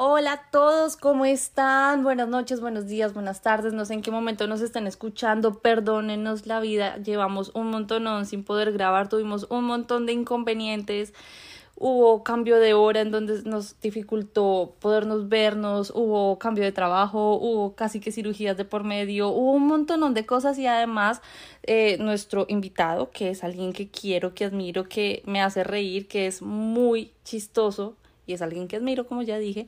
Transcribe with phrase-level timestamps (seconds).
[0.00, 2.04] Hola a todos, ¿cómo están?
[2.04, 3.72] Buenas noches, buenos días, buenas tardes.
[3.72, 5.58] No sé en qué momento nos están escuchando.
[5.58, 6.98] Perdónenos la vida.
[6.98, 9.08] Llevamos un montón sin poder grabar.
[9.08, 11.14] Tuvimos un montón de inconvenientes.
[11.74, 15.92] Hubo cambio de hora en donde nos dificultó podernos vernos.
[15.92, 17.34] Hubo cambio de trabajo.
[17.34, 19.30] Hubo casi que cirugías de por medio.
[19.30, 21.22] Hubo un montón de cosas y además
[21.64, 26.28] eh, nuestro invitado, que es alguien que quiero, que admiro, que me hace reír, que
[26.28, 27.96] es muy chistoso
[28.28, 29.66] y es alguien que admiro, como ya dije,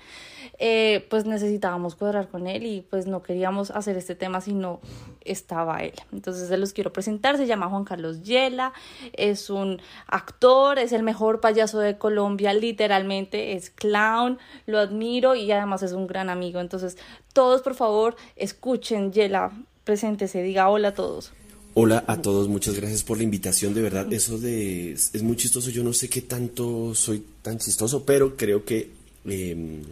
[0.59, 4.81] eh, pues necesitábamos cuadrar con él y pues no queríamos hacer este tema si no
[5.23, 5.95] estaba él.
[6.13, 8.73] Entonces se los quiero presentar, se llama Juan Carlos Yela,
[9.15, 15.51] es un actor, es el mejor payaso de Colombia, literalmente es clown, lo admiro y
[15.51, 16.61] además es un gran amigo.
[16.61, 16.99] Entonces
[17.33, 19.53] todos por favor escuchen Yela,
[19.85, 21.33] preséntese, diga hola a todos.
[21.75, 23.75] Hola a todos, muchas gracias por la invitación.
[23.75, 25.71] De verdad, eso de es muy chistoso.
[25.71, 28.91] Yo no sé qué tanto soy tan chistoso, pero creo que
[29.25, 29.83] em,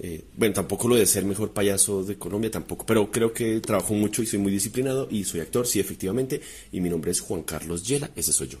[0.00, 3.94] eh, bueno, tampoco lo de ser mejor payaso de Colombia, tampoco, pero creo que trabajo
[3.94, 6.40] mucho y soy muy disciplinado y soy actor, sí, efectivamente.
[6.72, 8.58] Y mi nombre es Juan Carlos Yela, ese soy yo.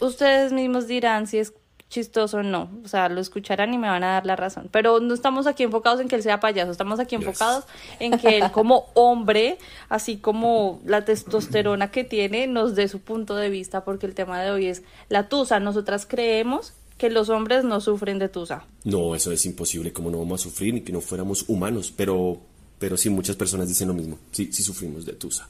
[0.00, 1.54] Ustedes mismos dirán si es
[1.88, 2.70] chistoso, no.
[2.84, 4.68] O sea, lo escucharán y me van a dar la razón.
[4.70, 7.64] Pero no estamos aquí enfocados en que él sea payaso, estamos aquí enfocados
[7.98, 9.58] en que él como hombre,
[9.88, 14.40] así como la testosterona que tiene, nos dé su punto de vista, porque el tema
[14.40, 15.60] de hoy es la tusa.
[15.60, 18.64] Nosotras creemos que los hombres no sufren de tusa.
[18.84, 22.38] No, eso es imposible, como no vamos a sufrir ni que no fuéramos humanos, pero,
[22.78, 25.48] pero sí, muchas personas dicen lo mismo, sí, sí sufrimos de tusa.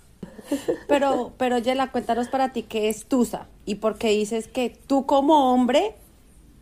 [0.87, 5.05] Pero, pero Yela, cuéntanos para ti qué es tusa y por qué dices que tú
[5.05, 5.94] como hombre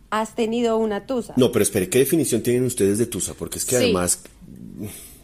[0.09, 1.33] has tenido una tusa.
[1.37, 3.33] No, pero espere, ¿qué definición tienen ustedes de tusa?
[3.33, 4.23] Porque es que además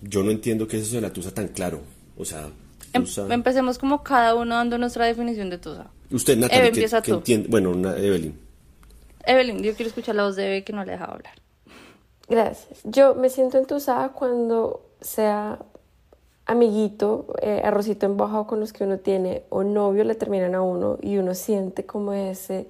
[0.02, 1.82] yo no entiendo qué es eso de la tusa tan claro.
[2.18, 2.50] O sea,
[2.94, 5.88] em, empecemos como cada uno dando nuestra definición de tusa.
[6.12, 7.24] Usted, Natalia, empieza tú.
[7.50, 8.38] Bueno, una, Evelyn.
[9.26, 11.34] Evelyn, yo quiero escuchar la voz de Eve que no le dejaba hablar.
[12.28, 12.80] Gracias.
[12.84, 15.60] Yo me siento entusada cuando sea
[16.46, 20.98] amiguito, eh, arrocito embajado con los que uno tiene o novio le terminan a uno
[21.02, 22.68] y uno siente como ese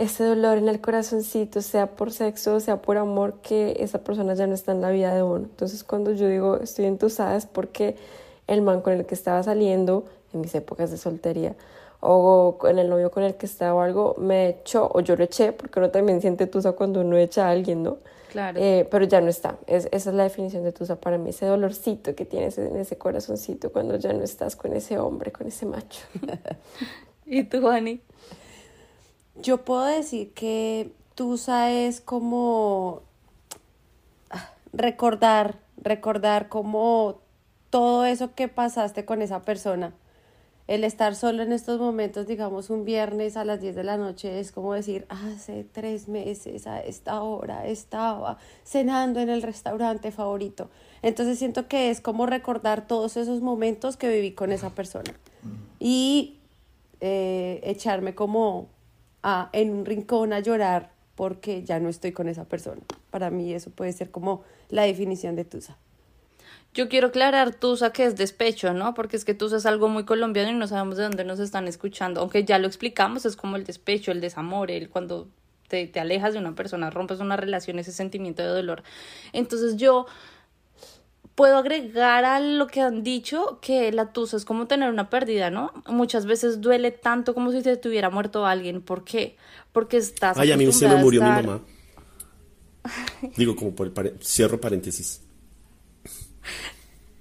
[0.00, 4.46] ese dolor en el corazoncito, sea por sexo, sea por amor, que esa persona ya
[4.46, 5.44] no está en la vida de uno.
[5.44, 7.96] Entonces cuando yo digo estoy entusada es porque
[8.46, 11.54] el man con el que estaba saliendo en mis épocas de soltería
[12.00, 15.24] o con el novio con el que estaba o algo me echó o yo lo
[15.24, 17.98] eché porque uno también siente tusa cuando uno echa a alguien, ¿no?
[18.30, 18.58] Claro.
[18.58, 19.58] Eh, pero ya no está.
[19.66, 23.70] esa es la definición de tusa para mí, ese dolorcito que tienes en ese corazoncito
[23.70, 26.00] cuando ya no estás con ese hombre, con ese macho.
[27.26, 28.00] ¿Y tú, Juani?
[29.42, 33.02] Yo puedo decir que Tusa es como
[34.30, 37.20] ah, recordar, recordar como
[37.70, 39.94] todo eso que pasaste con esa persona.
[40.66, 44.38] El estar solo en estos momentos, digamos un viernes a las 10 de la noche,
[44.38, 50.70] es como decir, hace tres meses a esta hora estaba cenando en el restaurante favorito.
[51.02, 55.12] Entonces siento que es como recordar todos esos momentos que viví con esa persona.
[55.80, 56.38] Y
[57.00, 58.68] eh, echarme como
[59.22, 62.80] a, en un rincón a llorar porque ya no estoy con esa persona.
[63.10, 65.76] Para mí eso puede ser como la definición de Tusa.
[66.72, 68.94] Yo quiero aclarar Tusa que es despecho, ¿no?
[68.94, 71.66] Porque es que Tusa es algo muy colombiano y no sabemos de dónde nos están
[71.66, 72.20] escuchando.
[72.20, 75.28] Aunque ya lo explicamos, es como el despecho, el desamor, el cuando
[75.68, 78.82] te, te alejas de una persona, rompes una relación, ese sentimiento de dolor.
[79.32, 80.06] Entonces yo
[81.40, 85.48] puedo agregar a lo que han dicho que la tusa es como tener una pérdida,
[85.48, 85.72] ¿no?
[85.86, 88.82] Muchas veces duele tanto como si te tuviera muerto alguien.
[88.82, 89.38] ¿Por qué?
[89.72, 90.36] Porque estás.
[90.36, 91.62] Ay, a mí se me murió mi mamá.
[93.38, 95.22] Digo, como por el cierro paréntesis.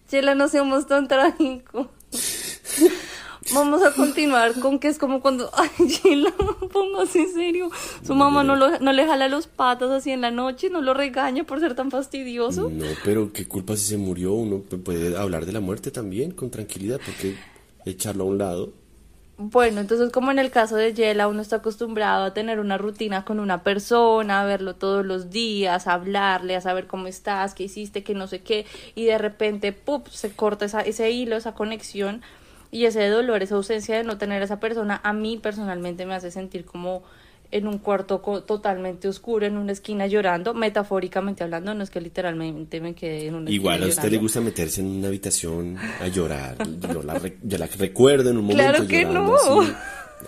[0.09, 1.87] Chela, no seamos tan trágicos.
[3.53, 6.33] Vamos a continuar con que es como cuando, ay, Gila,
[6.71, 7.69] póngase en serio.
[8.05, 10.93] Su mamá no, lo, no le jala los patas así en la noche, no lo
[10.93, 12.69] regaña por ser tan fastidioso.
[12.69, 14.33] No, pero qué culpa si se murió.
[14.33, 17.35] Uno puede hablar de la muerte también con tranquilidad, porque
[17.85, 18.73] echarlo a un lado.
[19.41, 23.23] Bueno, entonces como en el caso de Yela, uno está acostumbrado a tener una rutina
[23.23, 27.63] con una persona, a verlo todos los días, a hablarle, a saber cómo estás, qué
[27.63, 28.65] hiciste, qué no sé qué,
[28.95, 32.21] y de repente, ¡pup!, se corta esa, ese hilo, esa conexión
[32.71, 36.13] y ese dolor, esa ausencia de no tener a esa persona, a mí personalmente me
[36.15, 37.03] hace sentir como
[37.51, 42.79] en un cuarto totalmente oscuro, en una esquina llorando, metafóricamente hablando, no es que literalmente
[42.79, 46.57] me quedé en una Igual a usted le gusta meterse en una habitación a llorar.
[46.93, 49.61] Yo la, re- yo la recuerdo en un momento Claro que llorando no.
[49.61, 49.73] así.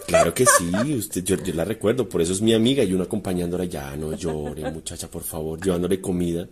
[0.07, 3.03] Claro que sí, usted, yo, yo la recuerdo, por eso es mi amiga y uno
[3.03, 6.47] acompañándola ya, no llore, muchacha, por favor, llevándole comida.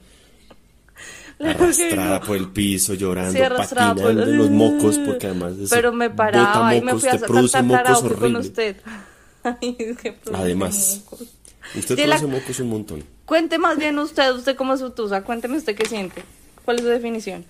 [1.50, 6.09] Arrastrada por el piso, llorando, Sí, por patinando los mocos, porque además eso Pero me
[6.09, 8.75] paraba y me mocos, fui a cantar mocos con usted.
[9.44, 11.27] Ay, es que produce Además, mocos.
[11.75, 13.03] usted la- produce mocos un montón.
[13.25, 16.24] Cuente más bien usted, usted como es su tusa, cuénteme usted qué siente.
[16.65, 17.45] ¿Cuál es su definición?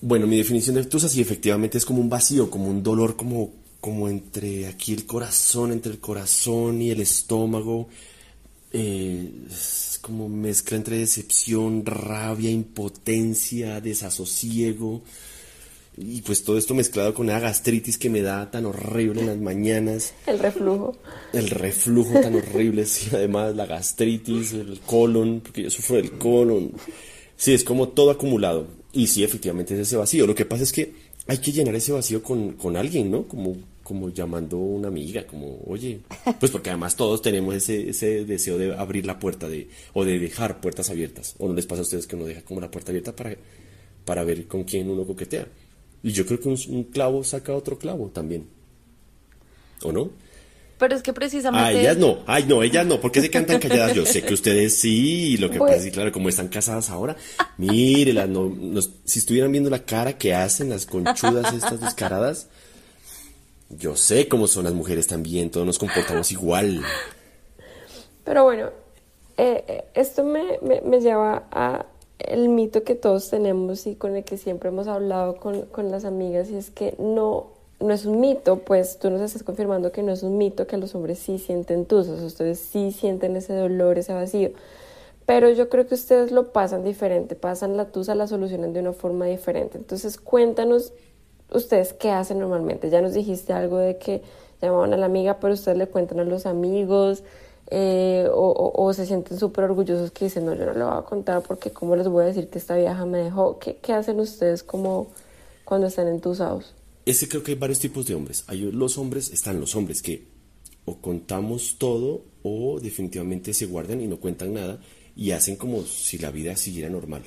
[0.00, 3.52] Bueno, mi definición de tusa sí efectivamente es como un vacío, como un dolor como,
[3.80, 7.88] como entre aquí el corazón, entre el corazón y el estómago.
[8.72, 9.30] Eh,
[10.06, 15.02] como mezcla entre decepción, rabia, impotencia, desasosiego.
[15.96, 19.38] Y pues todo esto mezclado con una gastritis que me da tan horrible en las
[19.38, 20.14] mañanas.
[20.28, 20.96] El reflujo.
[21.32, 26.70] El reflujo tan horrible, sí, además la gastritis, el colon, porque yo sufro del colon.
[27.36, 28.68] Sí, es como todo acumulado.
[28.92, 30.24] Y sí, efectivamente es ese vacío.
[30.24, 30.94] Lo que pasa es que
[31.26, 33.26] hay que llenar ese vacío con, con alguien, ¿no?
[33.26, 33.56] Como,
[33.86, 36.00] como llamando a una amiga, como, oye,
[36.40, 40.18] pues porque además todos tenemos ese, ese deseo de abrir la puerta de, o de
[40.18, 41.36] dejar puertas abiertas.
[41.38, 43.36] ¿O no les pasa a ustedes que uno deja como la puerta abierta para,
[44.04, 45.46] para ver con quién uno coquetea?
[46.02, 48.48] Y yo creo que un, un clavo saca otro clavo también.
[49.82, 50.10] ¿O no?
[50.78, 51.64] Pero es que precisamente...
[51.64, 53.94] Ah, ellas no, ay no, ellas no, porque se cantan calladas.
[53.94, 55.72] Yo sé que ustedes sí, lo que Bueno.
[55.74, 57.16] pasa es que, claro, como están casadas ahora,
[57.56, 62.48] mírelas, no, nos- si estuvieran viendo la cara que hacen las conchudas estas descaradas,
[63.70, 66.82] yo sé cómo son las mujeres también, todos nos comportamos igual.
[68.24, 68.70] Pero bueno,
[69.36, 71.86] eh, eh, esto me, me, me lleva a
[72.18, 76.04] el mito que todos tenemos y con el que siempre hemos hablado con, con las
[76.04, 77.48] amigas y es que no,
[77.80, 80.76] no es un mito, pues tú nos estás confirmando que no es un mito que
[80.76, 84.50] los hombres sí sienten tusas, ustedes sí sienten ese dolor, ese vacío.
[85.26, 88.92] Pero yo creo que ustedes lo pasan diferente, pasan la tusa, la solucionan de una
[88.92, 89.76] forma diferente.
[89.76, 90.92] Entonces cuéntanos
[91.50, 92.90] ustedes qué hacen normalmente.
[92.90, 94.22] Ya nos dijiste algo de que
[94.60, 97.22] llamaban a la amiga, pero ustedes le cuentan a los amigos
[97.68, 101.42] eh, o, se sienten súper orgullosos que dicen, no, yo no le voy a contar
[101.42, 103.58] porque cómo les voy a decir que esta vieja me dejó.
[103.58, 105.08] ¿Qué, qué hacen ustedes como
[105.64, 106.74] cuando están entusados?
[107.04, 108.44] Ese creo que hay varios tipos de hombres.
[108.46, 110.26] Hay los hombres, están los hombres que
[110.84, 114.80] o contamos todo o definitivamente se guardan y no cuentan nada
[115.16, 117.22] y hacen como si la vida siguiera normal.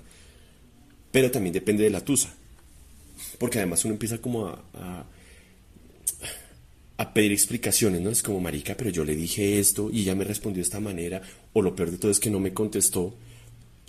[1.12, 2.34] Pero también depende de la tusa.
[3.40, 5.06] Porque además uno empieza como a, a,
[6.98, 8.10] a pedir explicaciones, ¿no?
[8.10, 11.22] Es como, marica, pero yo le dije esto y ella me respondió de esta manera.
[11.54, 13.16] O lo peor de todo es que no me contestó.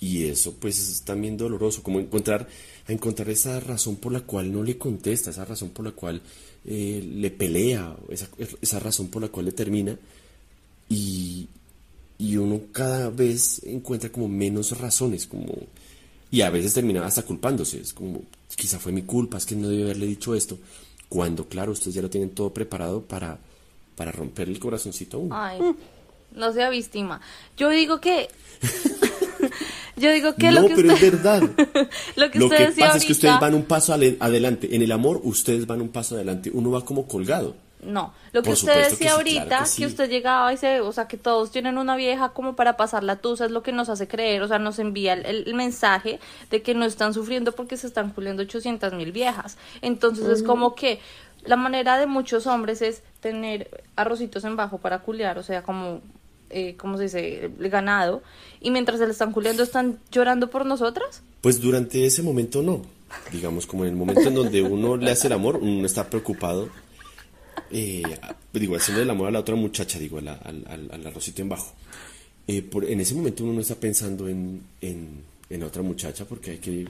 [0.00, 2.49] Y eso pues es también doloroso, como encontrar,
[2.87, 6.23] a encontrar esa razón por la cual no le contesta, esa razón por la cual
[6.64, 8.29] eh, le pelea, esa,
[8.62, 9.99] esa razón por la cual le termina.
[10.88, 11.49] Y,
[12.19, 15.53] y uno cada vez encuentra como menos razones, como...
[16.31, 18.23] Y a veces termina hasta culpándose, es como,
[18.55, 20.59] quizá fue mi culpa, es que no debí haberle dicho esto.
[21.09, 23.38] Cuando, claro, ustedes ya lo tienen todo preparado para,
[23.97, 25.37] para romperle el corazoncito a uno.
[25.37, 25.61] Ay,
[26.35, 27.21] no sea víctima.
[27.56, 28.29] Yo digo que...
[29.97, 31.06] Yo digo que no, lo que pero usted...
[31.06, 31.43] es verdad.
[32.17, 34.75] lo que Lo usted que pasa es que ustedes van un paso adelante.
[34.75, 36.50] En el amor, ustedes van un paso adelante.
[36.55, 37.55] Uno va como colgado.
[37.82, 40.81] No, lo que Por usted que decía sí, ahorita, claro que, usted llegaba y se,
[40.82, 43.72] o sea, que todos tienen una vieja como para pasar la tusa, es lo que
[43.72, 46.20] nos hace creer, o sea, nos envía el, el mensaje
[46.51, 49.56] de que no están sufriendo porque se están culiando 800 mil viejas.
[49.81, 51.01] Entonces es como que
[51.44, 56.01] la manera de muchos hombres es tener arrocitos en bajo para culiar, o sea, como,
[56.51, 57.51] eh, ¿cómo se dice?
[57.58, 58.22] El ganado,
[58.60, 61.22] y mientras se le están culiando están llorando por nosotras.
[61.41, 62.82] Pues durante ese momento no.
[63.32, 66.69] Digamos, como en el momento en donde uno le hace el amor, uno está preocupado.
[67.70, 68.03] Eh,
[68.53, 71.43] digo, haciendo el amor a la otra muchacha, digo, a la- al, al- al arrocito
[71.43, 71.72] en bajo.
[72.46, 75.08] Eh, por- en ese momento uno no está pensando en, en,
[75.50, 76.86] en otra muchacha porque hay que,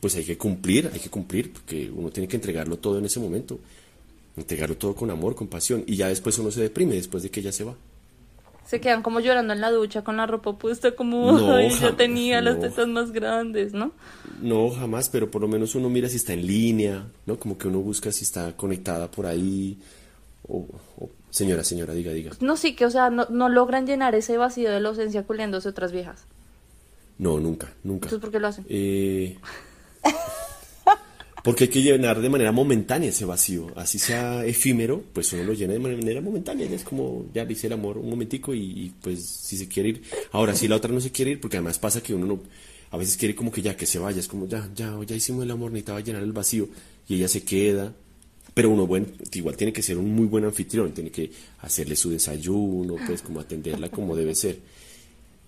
[0.00, 3.20] pues hay que cumplir, hay que cumplir, porque uno tiene que entregarlo todo en ese
[3.20, 3.58] momento.
[4.36, 5.82] Entregarlo todo con amor, con pasión.
[5.86, 7.74] Y ya después uno se deprime después de que ella se va.
[8.70, 12.40] Se quedan como llorando en la ducha con la ropa puesta, como, No, ay, tenía
[12.40, 13.90] las tetas más grandes, ¿no?
[14.40, 17.36] No, jamás, pero por lo menos uno mira si está en línea, ¿no?
[17.36, 19.76] Como que uno busca si está conectada por ahí.
[20.46, 22.30] O, o- señora, señora, diga, diga.
[22.38, 25.68] No, sí, que, o sea, no, no logran llenar ese vacío de la ausencia culiándose
[25.68, 26.26] otras viejas.
[27.18, 28.06] No, nunca, nunca.
[28.06, 28.64] Entonces, ¿por qué lo hacen?
[28.68, 29.36] Eh,
[31.42, 33.68] porque hay que llenar de manera momentánea ese vacío.
[33.76, 36.66] Así sea efímero, pues uno lo llena de manera momentánea.
[36.66, 39.68] Ya es como, ya le hice el amor un momentico y, y, pues si se
[39.68, 40.02] quiere ir.
[40.32, 42.40] Ahora, si la otra no se quiere ir, porque además pasa que uno no,
[42.90, 45.44] a veces quiere como que ya que se vaya, es como ya, ya, ya hicimos
[45.44, 46.68] el amor, necesitaba llenar el vacío
[47.08, 47.94] y ella se queda.
[48.52, 51.30] Pero uno, bueno, igual tiene que ser un muy buen anfitrión, tiene que
[51.60, 54.58] hacerle su desayuno, pues como atenderla como debe ser.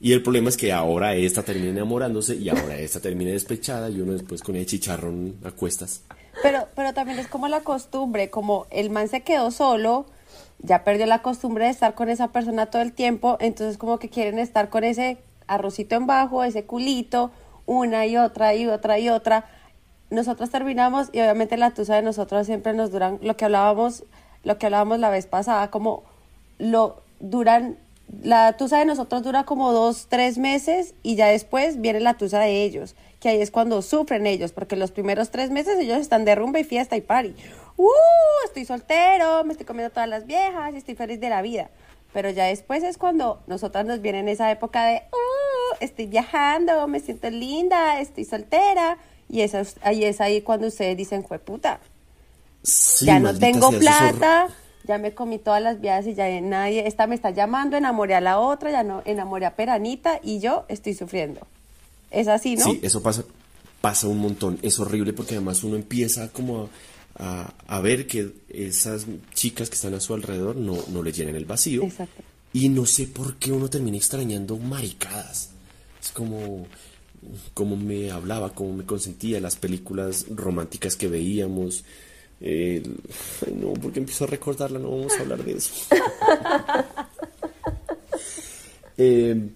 [0.04, 4.00] Y el problema es que ahora esta termina enamorándose y ahora esta termina despechada y
[4.00, 6.02] uno después con el chicharrón a cuestas.
[6.42, 10.06] Pero, pero también es como la costumbre, como el man se quedó solo,
[10.58, 14.08] ya perdió la costumbre de estar con esa persona todo el tiempo, entonces como que
[14.08, 17.30] quieren estar con ese arrocito en bajo, ese culito,
[17.66, 19.44] una y otra y otra y otra.
[20.10, 24.02] Nosotros terminamos y obviamente la tusa de nosotros siempre nos duran, lo que hablábamos,
[24.42, 26.02] lo que hablábamos la vez pasada, como
[26.58, 27.78] lo duran,
[28.22, 32.40] la tusa de nosotros dura como dos, tres meses y ya después viene la tusa
[32.40, 36.24] de ellos, que ahí es cuando sufren ellos, porque los primeros tres meses ellos están
[36.24, 37.34] de rumba y fiesta y party.
[37.76, 37.88] ¡Uh!
[38.44, 41.70] Estoy soltero, me estoy comiendo todas las viejas y estoy feliz de la vida.
[42.12, 45.76] Pero ya después es cuando nosotras nos viene esa época de, ¡Uh!
[45.80, 48.98] Estoy viajando, me siento linda, estoy soltera.
[49.30, 51.80] Y eso, es- ahí es ahí cuando ustedes dicen, fue puta.
[52.62, 54.48] Sí, ya no tengo sea, eso plata,
[54.84, 58.20] ya me comí todas las viejas y ya nadie, esta me está llamando, enamoré a
[58.20, 61.40] la otra, ya no, enamoré a Peranita y yo estoy sufriendo.
[62.10, 62.64] Es así, ¿no?
[62.64, 63.24] Sí, eso pasa,
[63.80, 64.58] pasa un montón.
[64.62, 66.68] Es horrible porque además uno empieza como
[67.16, 71.12] a, a- a ver que esas chicas que están a su alrededor no, no le
[71.12, 71.82] llenan el vacío.
[71.84, 72.22] Exacto.
[72.52, 75.50] Y no sé por qué uno termina extrañando maricadas.
[76.02, 76.66] Es como,
[77.54, 81.84] como me hablaba, como me consentía, las películas románticas que veíamos.
[82.42, 82.82] Ay,
[83.54, 85.72] no, porque empiezo a recordarla, no vamos a hablar de eso.
[88.98, 89.48] Eh,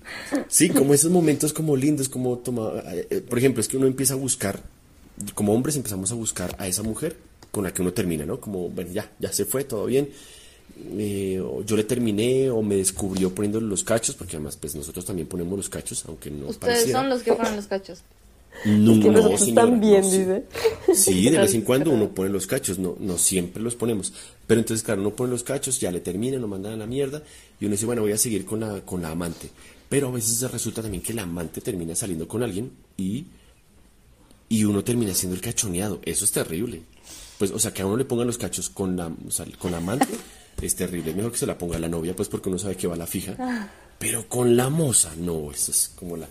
[0.48, 3.86] sí, como esos momentos como lindos, como toma, eh, eh, por ejemplo, es que uno
[3.86, 4.60] empieza a buscar,
[5.34, 7.16] como hombres empezamos a buscar a esa mujer
[7.50, 8.40] con la que uno termina, ¿no?
[8.40, 10.08] Como, bueno, ya, ya se fue, todo bien.
[10.98, 15.04] eh, o yo le terminé o me descubrió poniéndole los cachos, porque además pues nosotros
[15.04, 17.00] también ponemos los cachos, aunque no Ustedes pareciera.
[17.00, 18.02] son los que ponen los cachos.
[18.64, 20.44] No, Es que no, nosotros señora, también, no, dice.
[20.94, 24.12] Sí, de vez en cuando uno pone los cachos, no, no siempre los ponemos.
[24.46, 27.22] Pero entonces, claro, uno pone los cachos, ya le terminan, lo mandan a la mierda,
[27.60, 29.50] y uno dice, bueno, voy a seguir con la, con la amante.
[29.88, 33.26] Pero a veces resulta también que la amante termina saliendo con alguien y,
[34.48, 36.00] y uno termina siendo el cachoneado.
[36.04, 36.82] Eso es terrible.
[37.38, 39.70] Pues, o sea, que a uno le pongan los cachos con la, o sea, con
[39.70, 40.08] la amante
[40.60, 41.10] es terrible.
[41.10, 42.98] Es mejor que se la ponga la novia, pues porque uno sabe que va a
[42.98, 43.70] la fija.
[43.98, 46.28] Pero con la moza, no, eso es como la,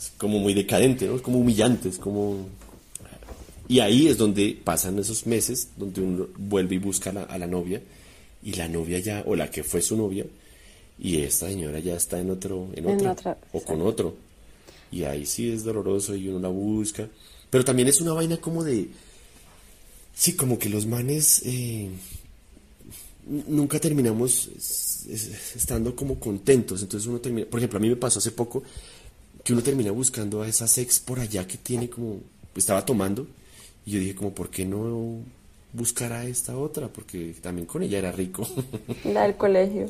[0.00, 1.16] es como muy decadente, ¿no?
[1.16, 2.46] Es como humillante, es como...
[3.68, 7.38] Y ahí es donde pasan esos meses, donde uno vuelve y busca a la, a
[7.38, 7.80] la novia,
[8.42, 10.24] y la novia ya, o la que fue su novia,
[10.98, 14.16] y esta señora ya está en otro, en En otra, otra, o con otro.
[14.90, 17.08] Y ahí sí es doloroso y uno la busca.
[17.48, 18.88] Pero también es una vaina como de...
[20.14, 21.42] Sí, como que los manes...
[21.44, 21.88] eh,
[23.26, 26.82] nunca terminamos es- es- estando como contentos.
[26.82, 28.62] Entonces uno termina, por ejemplo, a mí me pasó hace poco
[29.44, 32.20] que uno termina buscando a esa ex por allá que tiene como,
[32.54, 33.26] estaba tomando,
[33.86, 35.18] y yo dije como, ¿por qué no
[35.72, 36.88] buscar a esta otra?
[36.88, 38.46] Porque también con ella era rico.
[39.04, 39.88] La del colegio.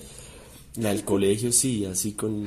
[0.77, 2.47] La del colegio sí, así con,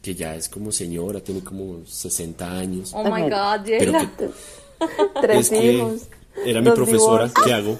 [0.00, 2.92] que ya es como señora, tiene como 60 años.
[2.94, 4.28] Oh my god, Pero que,
[5.20, 6.02] Tres hijos.
[6.44, 7.44] era mi dos profesora, divorcios.
[7.46, 7.78] ¿qué hago?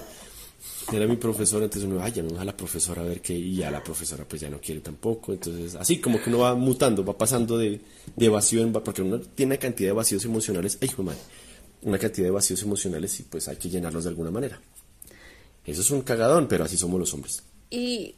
[0.91, 3.71] Era mi profesora, entonces uno, ay, llamemos a la profesora a ver qué, y ya
[3.71, 7.17] la profesora pues ya no quiere tampoco, entonces así como que uno va mutando, va
[7.17, 7.81] pasando de,
[8.15, 11.19] de vacío en porque uno tiene una cantidad de vacíos emocionales, ay, madre,
[11.81, 14.61] una cantidad de vacíos emocionales y pues hay que llenarlos de alguna manera.
[15.65, 17.41] Eso es un cagadón, pero así somos los hombres.
[17.71, 18.15] Y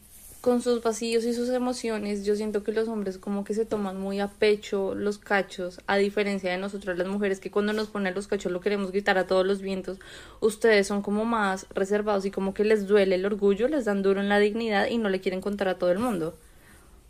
[0.48, 4.00] con sus vacíos y sus emociones, yo siento que los hombres como que se toman
[4.00, 8.16] muy a pecho los cachos, a diferencia de nosotros las mujeres que cuando nos ponen
[8.16, 10.00] los cachos lo queremos gritar a todos los vientos.
[10.40, 14.22] Ustedes son como más reservados y como que les duele el orgullo, les dan duro
[14.22, 16.34] en la dignidad y no le quieren contar a todo el mundo.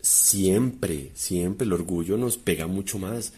[0.01, 3.33] Siempre, siempre el orgullo nos pega mucho más.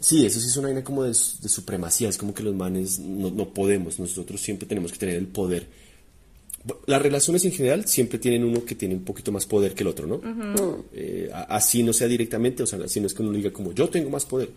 [0.00, 2.98] Sí, eso sí es una vaina como de, de supremacía, es como que los manes
[2.98, 5.87] no podemos, nosotros siempre tenemos que tener el poder.
[6.86, 9.88] Las relaciones en general siempre tienen uno que tiene un poquito más poder que el
[9.88, 10.20] otro, ¿no?
[10.92, 13.72] Eh, a- así no sea directamente, o sea, así no es que uno diga como
[13.72, 14.50] yo tengo más poder.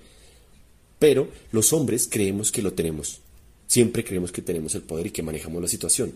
[0.99, 3.21] Pero los hombres creemos que lo tenemos.
[3.67, 6.11] Siempre creemos que tenemos el poder y que manejamos la situación.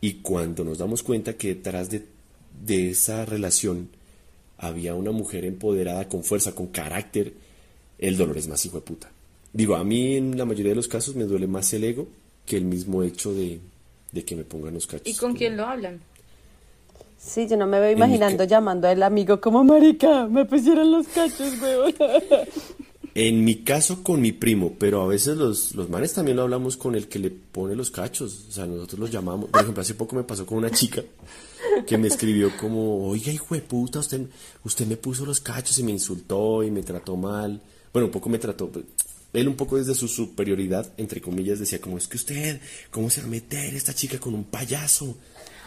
[0.00, 2.02] Y cuando nos damos cuenta que detrás de,
[2.64, 3.88] de esa relación
[4.58, 7.32] había una mujer empoderada, con fuerza, con carácter,
[7.98, 9.10] el dolor es más hijo de puta.
[9.52, 12.08] Digo, a mí en la mayoría de los casos me duele más el ego
[12.44, 13.58] que el mismo hecho de,
[14.16, 15.06] de que me pongan los cachos.
[15.06, 16.00] ¿Y con quién lo hablan?
[17.18, 21.06] Sí, yo no me veo imaginando ca- llamando al amigo como marica, me pusieron los
[21.08, 21.94] cachos, weón.
[23.18, 26.76] En mi caso con mi primo, pero a veces los, los manes también lo hablamos
[26.76, 28.44] con el que le pone los cachos.
[28.50, 29.48] O sea, nosotros los llamamos.
[29.48, 31.02] Por ejemplo, hace poco me pasó con una chica
[31.86, 34.20] que me escribió como, oiga, hijo de puta, usted,
[34.64, 37.58] usted me puso los cachos y me insultó y me trató mal.
[37.90, 38.84] Bueno, un poco me trató, pues,
[39.32, 43.20] él un poco desde su superioridad, entre comillas, decía como es que usted, ¿cómo se
[43.20, 45.16] va a meter esta chica con un payaso?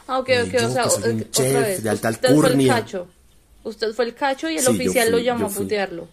[0.07, 1.83] Ah, ok, ok, yo, o sea, que soy o- un otra chef vez.
[1.83, 3.07] de alta Usted fue el cacho.
[3.63, 6.07] Usted fue el cacho y el Sí, oficial fui- lo llamó a putearlo.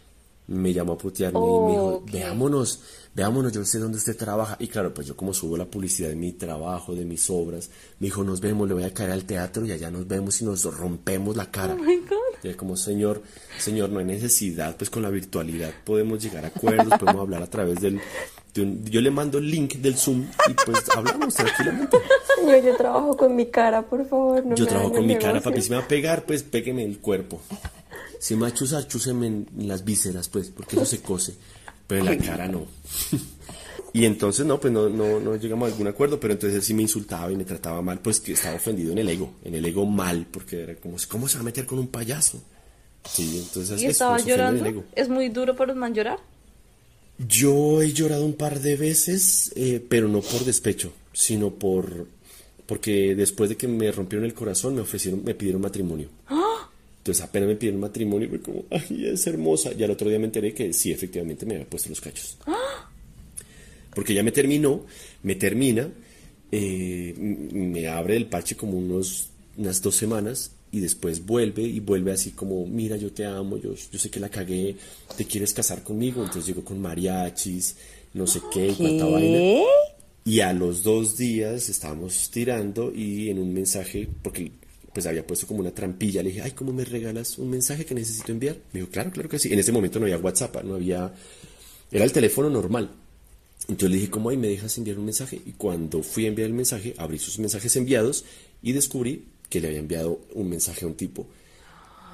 [0.48, 2.80] Me llamó a putearme y me dijo, veámonos,
[3.14, 4.56] veámonos, yo sé dónde usted trabaja.
[4.60, 8.06] Y claro, pues yo como subo la publicidad de mi trabajo, de mis obras, me
[8.06, 10.62] dijo, nos vemos, le voy a caer al teatro y allá nos vemos y nos
[10.64, 11.74] rompemos la cara.
[11.74, 12.16] Oh my God.
[12.42, 13.22] Y él como, señor,
[13.58, 17.46] señor, no hay necesidad, pues con la virtualidad podemos llegar a acuerdos, podemos hablar a
[17.50, 18.00] través del...
[18.54, 21.96] de un- yo le mando el link del Zoom y pues hablamos tranquilamente.
[22.38, 24.44] Señor, yo trabajo con mi cara, por favor.
[24.46, 25.50] No Yo me trabajo con mi el cara, negocio.
[25.50, 25.62] papi.
[25.62, 27.40] Si me va a pegar, pues pégueme el cuerpo.
[28.18, 31.34] Si me va a chuzar, chúseme en las vísceras, pues, porque eso se cose.
[31.86, 32.66] Pero en la cara no.
[33.92, 36.74] Y entonces, no, pues no, no, no llegamos a algún acuerdo, pero entonces él sí
[36.74, 39.64] me insultaba y me trataba mal, pues que estaba ofendido en el ego, en el
[39.64, 42.42] ego mal, porque era como, ¿cómo se va a meter con un payaso?
[43.08, 44.84] Sí, entonces ¿Y estaba llorando?
[44.94, 46.18] ¿Es muy duro para un man llorar?
[47.16, 52.06] Yo he llorado un par de veces, eh, pero no por despecho, sino por
[52.66, 56.08] porque después de que me rompieron el corazón me ofrecieron, me pidieron matrimonio.
[57.06, 59.70] Entonces apenas me pidieron matrimonio fue como, ay, es hermosa.
[59.72, 62.36] Y al otro día me enteré que sí, efectivamente me había puesto los cachos.
[63.94, 64.84] Porque ya me terminó,
[65.22, 65.88] me termina,
[66.50, 72.10] eh, me abre el parche como unos, unas dos semanas y después vuelve y vuelve
[72.10, 74.74] así como, mira, yo te amo, yo, yo sé que la cagué,
[75.16, 76.24] te quieres casar conmigo.
[76.24, 77.76] Entonces llegó con mariachis,
[78.14, 79.38] no sé qué, y cuánta vaina.
[79.38, 79.64] ¿Qué?
[80.24, 84.50] Y a los dos días estábamos tirando y en un mensaje, porque
[84.96, 87.94] pues había puesto como una trampilla, le dije, ay, ¿cómo me regalas un mensaje que
[87.94, 88.56] necesito enviar?
[88.72, 89.52] Me dijo, claro, claro que sí.
[89.52, 91.12] En ese momento no había WhatsApp, no había...
[91.92, 92.90] Era el teléfono normal.
[93.68, 95.38] Entonces le dije, ¿cómo ahí me dejas enviar un mensaje?
[95.44, 98.24] Y cuando fui a enviar el mensaje, abrí sus mensajes enviados
[98.62, 101.26] y descubrí que le había enviado un mensaje a un tipo.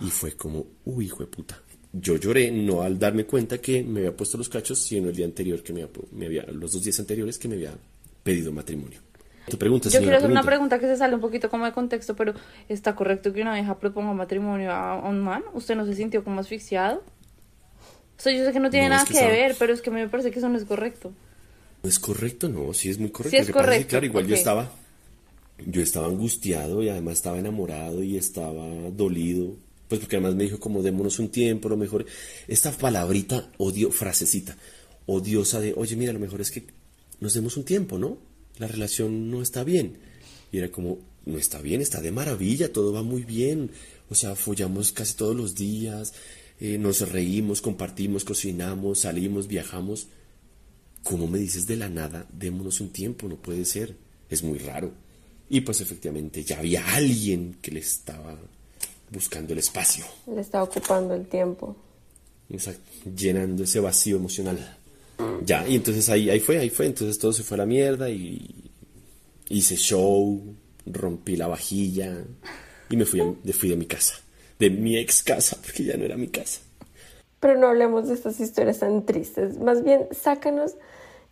[0.01, 1.63] Y fue como, uy, hijo de puta.
[1.93, 5.27] Yo lloré, no al darme cuenta que me había puesto los cachos, sino el día
[5.27, 7.79] anterior que me había, me había- los dos días anteriores que me había
[8.25, 8.99] pedido matrimonio.
[9.49, 10.79] Tu pregunta, Yo quiero hacer una pregunta.
[10.79, 12.35] que se sale un poquito como de contexto, pero
[12.69, 15.43] ¿está correcto que una vieja proponga matrimonio a un man?
[15.53, 17.03] ¿Usted no se sintió como asfixiado?
[18.19, 19.91] O sea, yo sé que no tiene No, es nada que ver, pero es que
[19.91, 21.13] a mí me parece que eso no es correcto.
[21.83, 22.49] ¿No es correcto?
[22.49, 23.37] No, sí es muy correcto.
[23.37, 24.71] Sí es correcto, claro, igual yo estaba,
[25.67, 29.57] yo estaba angustiado y además estaba enamorado y estaba dolido.
[29.89, 32.07] Pues porque además me dijo como démonos un tiempo, lo mejor.
[32.47, 34.57] Esta palabrita, odio, frasecita,
[35.07, 36.65] odiosa de, oye, mira, lo mejor es que
[37.19, 38.17] nos demos un tiempo, ¿no?
[38.59, 39.99] La relación no está bien.
[40.51, 43.71] Y era como, no está bien, está de maravilla, todo va muy bien.
[44.11, 46.13] O sea, follamos casi todos los días,
[46.61, 50.09] eh, nos reímos, compartimos, cocinamos, salimos, viajamos.
[51.03, 52.27] ¿Cómo me dices de la nada?
[52.33, 53.97] Démonos un tiempo, no puede ser.
[54.31, 54.93] Es muy raro.
[55.49, 58.39] Y pues efectivamente ya había alguien que le estaba
[59.11, 61.77] buscando el espacio, Le está ocupando el tiempo.
[62.49, 64.79] exacto, llenando ese vacío emocional.
[65.45, 66.87] Ya, y entonces ahí, ahí fue, ahí fue.
[66.87, 68.71] Entonces todo se fue a la mierda y
[69.49, 70.41] hice show,
[70.87, 72.25] rompí la vajilla
[72.91, 74.15] y me fui a, me fui de mi casa.
[74.59, 76.61] De mi ex casa, porque ya no era mi casa.
[77.41, 79.59] Pero no hablemos de estas historias tan tristes.
[79.59, 80.77] Más bien, sácanos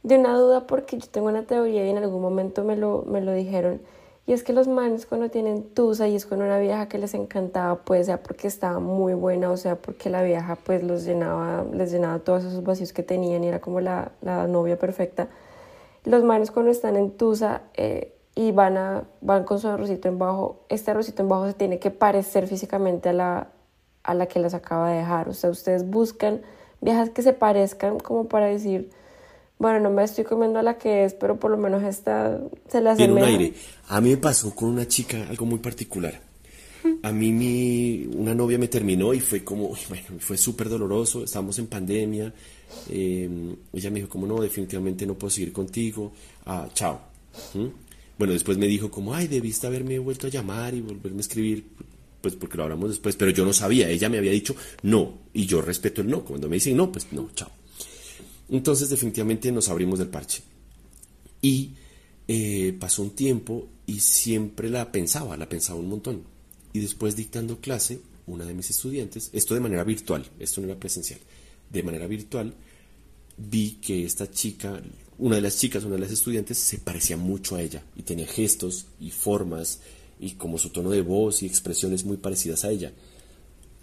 [0.02, 3.20] de una duda porque yo tengo una teoría y en algún momento me lo, me
[3.20, 3.80] lo dijeron.
[4.26, 7.14] Y es que los manes cuando tienen tusa y es con una vieja que les
[7.14, 11.64] encantaba, pues sea porque estaba muy buena o sea porque la vieja pues los llenaba,
[11.72, 15.28] les llenaba todos esos vacíos que tenían y era como la, la novia perfecta.
[16.04, 20.18] Los manes cuando están en tusa eh, y van, a, van con su arrocito en
[20.18, 23.48] bajo, este arrocito en bajo se tiene que parecer físicamente a la,
[24.02, 25.28] a la que las acaba de dejar.
[25.28, 26.42] O sea, ustedes buscan
[26.80, 28.90] viejas que se parezcan como para decir,
[29.60, 32.80] bueno, no me estoy comiendo a la que es, pero por lo menos esta se
[32.80, 33.52] la Tiene un aire.
[33.88, 36.18] A mí me pasó con una chica algo muy particular.
[37.02, 41.58] A mí mi, una novia me terminó y fue como, bueno, fue súper doloroso, estábamos
[41.58, 42.32] en pandemia,
[42.88, 43.28] eh,
[43.74, 46.10] ella me dijo como no, definitivamente no puedo seguir contigo,
[46.46, 46.98] ah, chao.
[47.52, 47.66] ¿Mm?
[48.16, 51.66] Bueno, después me dijo como, ay, debiste haberme vuelto a llamar y volverme a escribir,
[52.22, 55.44] pues porque lo hablamos después, pero yo no sabía, ella me había dicho no, y
[55.44, 57.59] yo respeto el no, cuando me dicen no, pues no, chao.
[58.50, 60.42] Entonces definitivamente nos abrimos del parche.
[61.40, 61.70] Y
[62.28, 66.22] eh, pasó un tiempo y siempre la pensaba, la pensaba un montón.
[66.72, 70.78] Y después dictando clase, una de mis estudiantes, esto de manera virtual, esto no era
[70.78, 71.18] presencial,
[71.70, 72.54] de manera virtual,
[73.36, 74.80] vi que esta chica,
[75.18, 78.26] una de las chicas, una de las estudiantes, se parecía mucho a ella y tenía
[78.26, 79.80] gestos y formas
[80.20, 82.92] y como su tono de voz y expresiones muy parecidas a ella.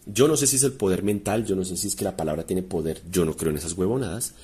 [0.06, 2.16] Yo no sé si es el poder mental, yo no sé si es que la
[2.16, 4.36] palabra tiene poder, yo no creo en esas huevonadas,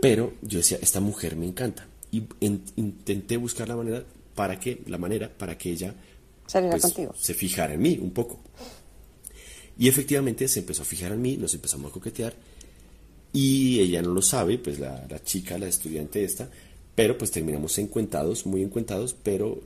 [0.00, 1.86] pero yo decía, esta mujer me encanta.
[2.12, 5.94] Y en- intenté buscar la manera para que, la manera para que ella
[6.70, 6.82] pues,
[7.18, 8.40] se fijara en mí un poco.
[9.78, 12.34] Y efectivamente se empezó a fijar en mí, nos empezamos a coquetear.
[13.32, 16.48] y ella no lo sabe, pues la, la chica, la estudiante esta,
[16.96, 19.60] pero pues terminamos encuentados, muy encuentados, pero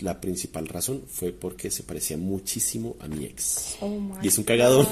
[0.00, 3.76] la principal razón fue porque se parecía muchísimo a mi ex.
[4.22, 4.86] y es un cagador.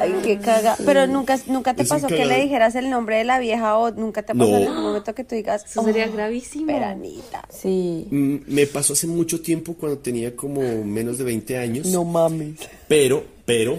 [0.00, 0.76] Ay, qué caga.
[0.84, 3.90] Pero nunca, nunca te Es pasó que le dijeras el nombre de la vieja o
[3.90, 4.56] nunca te pasó No.
[4.58, 6.66] en algún momento que tú digas, Eso sería "Oh, gravísimo.
[6.66, 7.48] Peranita.
[7.50, 8.06] Sí.
[8.10, 11.86] Mm, Me pasó hace mucho tiempo cuando tenía como menos de 20 años.
[12.04, 12.56] mames.
[12.88, 13.78] Pero, pero,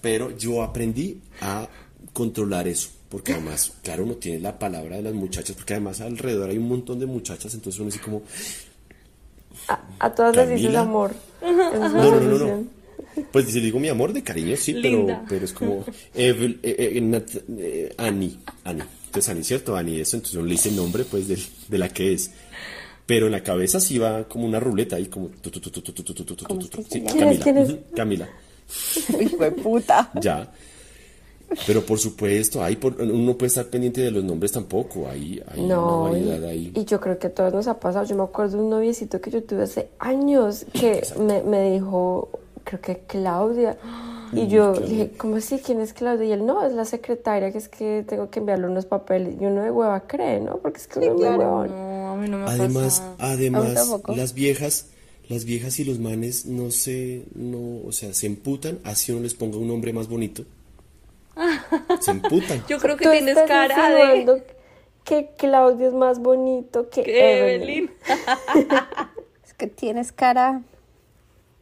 [0.00, 1.68] pero yo aprendí a
[2.12, 6.50] controlar eso porque además, claro, uno tiene la palabra de las muchachas, porque además alrededor
[6.50, 8.22] hay un montón de muchachas, entonces uno así como...
[9.98, 10.50] A, todas Camila.
[10.54, 11.14] les dices amor.
[11.42, 12.66] No, no, no, no,
[13.32, 15.84] Pues si digo mi amor de cariño, sí, pero, pero es como...
[16.14, 19.76] Eh, eh, Annie, Entonces Annie, ¿cierto?
[19.76, 22.30] Annie, eso, entonces uno le dice el nombre pues de, de la que es
[23.08, 25.30] pero en la cabeza sí va como una ruleta ahí como
[27.18, 28.28] Camila Camila
[29.18, 30.52] Uy, fue puta ya
[31.66, 35.08] pero por supuesto, ahí por, uno no puede estar pendiente de los nombres tampoco.
[35.08, 36.72] Hay, hay No, una y, variedad ahí.
[36.74, 38.04] y yo creo que a todos nos ha pasado.
[38.04, 42.28] Yo me acuerdo de un noviecito que yo tuve hace años que me, me dijo,
[42.64, 43.78] creo que Claudia.
[44.30, 45.58] Y yo dije, ¿cómo así?
[45.58, 46.26] ¿Quién es Claudia?
[46.26, 49.36] Y él, no, es la secretaria, que es que tengo que enviarle unos papeles.
[49.40, 50.58] Y uno de hueva cree, ¿no?
[50.58, 51.70] Porque es que uno huevón.
[51.70, 54.88] No, a mí no me Además, además, las viejas,
[55.30, 59.32] las viejas y los manes no se, no, o sea, se emputan así uno les
[59.32, 60.44] ponga un nombre más bonito.
[62.00, 62.62] Se emputan.
[62.68, 64.42] Yo creo que Tú tienes estás cara de
[65.04, 67.62] que Claudia es más bonito que, que Evelyn.
[67.62, 67.90] Evelyn.
[69.46, 70.60] Es que tienes cara.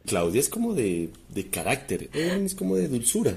[0.05, 3.33] Claudia es como de, de carácter, Evelyn es como de dulzura.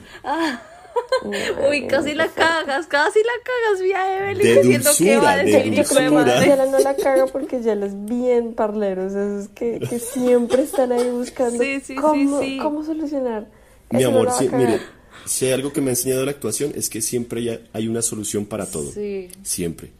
[1.68, 5.37] Uy, casi la cagas, casi la cagas, vía Evelyn, De diciendo que va a dulzura,
[5.37, 6.46] de decir de creo que madre.
[6.48, 9.07] Yala no la caga porque Yala es bien parlero.
[9.07, 12.59] O sea, es que, que siempre están ahí buscando Sí, sí, sí, cómo, sí.
[12.62, 13.46] cómo solucionar.
[13.90, 14.55] Mi Eso no amor, cagar.
[14.55, 14.81] mire,
[15.26, 18.02] si hay algo que me ha enseñado la actuación es que siempre hay, hay una
[18.02, 18.90] solución para todo.
[18.92, 19.28] Sí.
[19.42, 19.90] Siempre.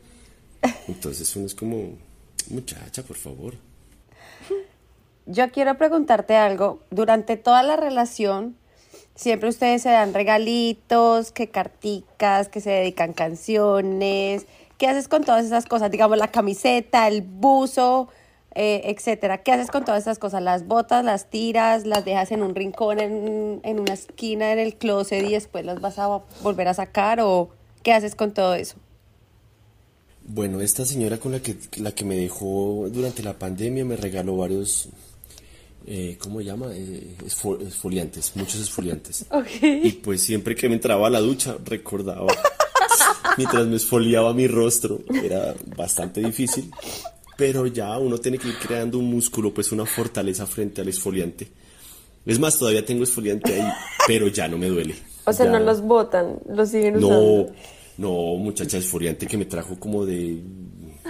[0.88, 1.98] Entonces uno es como,
[2.48, 3.54] muchacha, por favor.
[5.26, 6.80] Yo quiero preguntarte algo.
[6.90, 8.56] Durante toda la relación,
[9.14, 14.46] siempre ustedes se dan regalitos, que carticas, que se dedican canciones.
[14.78, 15.90] ¿Qué haces con todas esas cosas?
[15.90, 18.09] Digamos, la camiseta, el buzo,
[18.54, 19.42] eh, etcétera.
[19.42, 20.42] ¿Qué haces con todas esas cosas?
[20.42, 24.74] ¿Las botas, las tiras, las dejas en un rincón, en, en una esquina en el
[24.76, 27.20] closet y después las vas a volver a sacar?
[27.20, 27.50] ¿O
[27.82, 28.76] qué haces con todo eso?
[30.26, 34.36] Bueno, esta señora con la que, la que me dejó durante la pandemia me regaló
[34.36, 34.88] varios,
[35.86, 36.66] eh, ¿cómo se llama?
[36.72, 39.26] Eh, esfo- esfoliantes, muchos esfoliantes.
[39.62, 42.26] Y pues siempre que me entraba a la ducha recordaba,
[43.38, 46.70] mientras me esfoliaba mi rostro, era bastante difícil,
[47.40, 51.48] pero ya uno tiene que ir creando un músculo, pues una fortaleza frente al esfoliante.
[52.24, 53.68] Es más, todavía tengo esfoliante ahí,
[54.07, 54.94] pero ya no me duele.
[55.24, 57.53] O sea, Ya- no los botan, los siguen no, usando.
[57.98, 60.40] no, muchacha esfoliante que me trajo como de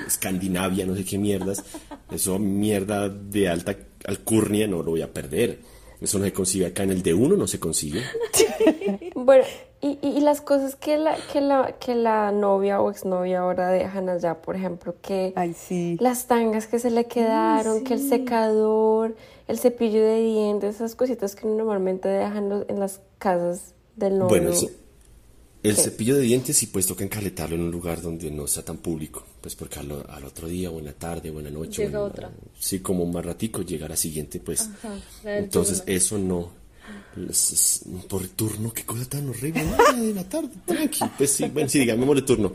[0.07, 1.65] Escandinavia, no sé qué mierdas.
[2.11, 5.59] Eso mierda de alta alcurnia no lo voy a perder.
[6.01, 8.03] Eso no se consigue acá en el D1, no se consigue.
[9.15, 9.45] Bueno,
[9.83, 13.69] y, y, y las cosas que la, que, la, que la novia o exnovia ahora
[13.69, 15.97] dejan allá, por ejemplo, que Ay, sí.
[16.01, 19.17] las tangas que se le quedaron, que el secador,
[19.49, 24.29] el cepillo de dientes, esas cositas que normalmente dejan los- en las casas del novio.
[24.29, 24.69] Bueno, eso-
[25.63, 25.83] el ¿Qué?
[25.83, 29.23] cepillo de dientes sí pues toca encajetarlo en un lugar donde no sea tan público.
[29.43, 31.85] Pues porque al, al otro día o en la tarde o en la noche.
[31.85, 32.31] Llega o en- otra.
[32.59, 34.71] Sí, como más ratico llega la siguiente pues.
[35.25, 35.95] Entonces turno.
[35.95, 36.60] eso no.
[37.29, 39.65] Es- es- por turno, qué cosa tan horrible.
[39.65, 41.05] No, de la tarde, tranqui.
[41.19, 42.53] Pues sí, bueno, sí, digámosle turno.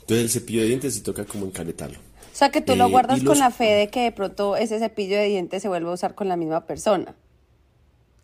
[0.00, 1.98] Entonces el cepillo de dientes sí toca como encaretarlo.
[1.98, 4.12] O sea, que tú lo Eh, guardas y con los- la fe de que de
[4.12, 7.14] pronto ese cepillo de dientes se vuelve a usar con la misma persona.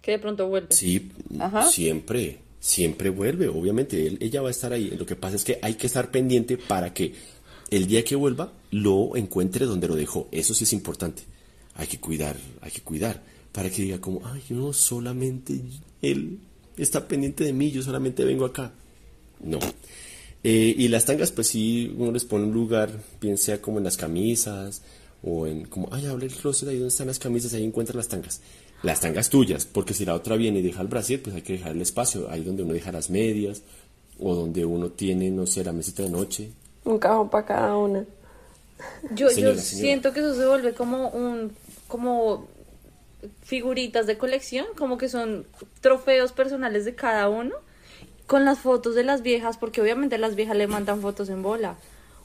[0.02, 0.68] Que de pronto vuelve.
[0.74, 1.68] Sí, Ajá.
[1.68, 4.90] siempre, siempre vuelve, obviamente, él- ella va a estar ahí.
[4.90, 7.14] Lo que pasa es que hay que estar pendiente para que
[7.70, 10.28] el día que vuelva lo encuentre donde lo dejó.
[10.30, 11.22] Eso sí es importante.
[11.74, 13.22] Hay que cuidar, hay que cuidar.
[13.54, 15.60] Para que diga como, ay, no, solamente
[16.02, 16.40] él
[16.76, 18.72] está pendiente de mí, yo solamente vengo acá.
[19.40, 19.60] No.
[20.42, 22.90] Eh, y las tangas, pues sí, uno les pone un lugar,
[23.20, 24.82] bien sea como en las camisas,
[25.22, 28.08] o en como, ay, abre el closet, ahí donde están las camisas, ahí encuentra las
[28.08, 28.40] tangas.
[28.82, 31.54] Las tangas tuyas, porque si la otra viene y deja el brasier, pues hay que
[31.54, 33.62] dejar el espacio, ahí donde uno deja las medias,
[34.18, 36.50] o donde uno tiene, no sé, la mesita de noche.
[36.84, 38.04] Un cajón para cada una.
[39.14, 39.62] Yo, Señora, yo señora.
[39.62, 41.52] siento que eso se vuelve como un,
[41.88, 42.48] como
[43.42, 45.46] figuritas de colección, como que son
[45.80, 47.54] trofeos personales de cada uno,
[48.26, 51.76] con las fotos de las viejas, porque obviamente las viejas le mandan fotos en bola.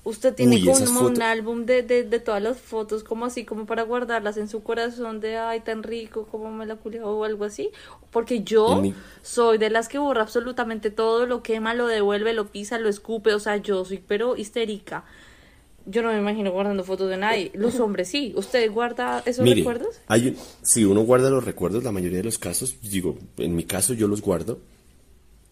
[0.05, 3.65] Usted tiene Uy, como un, álbum de, de, de todas las fotos, como así, como
[3.65, 7.43] para guardarlas en su corazón de, ay, tan rico, como me la culió o algo
[7.43, 7.69] así.
[8.12, 12.47] Porque yo mi- soy de las que borra absolutamente todo, lo quema, lo devuelve, lo
[12.47, 15.03] pisa, lo escupe, o sea, yo soy pero histérica.
[15.85, 17.51] Yo no me imagino guardando fotos de nadie.
[17.53, 18.33] Los hombres sí.
[18.35, 19.99] ¿Usted guarda esos Mire, recuerdos?
[20.07, 23.93] hay si uno guarda los recuerdos, la mayoría de los casos, digo, en mi caso
[23.93, 24.59] yo los guardo.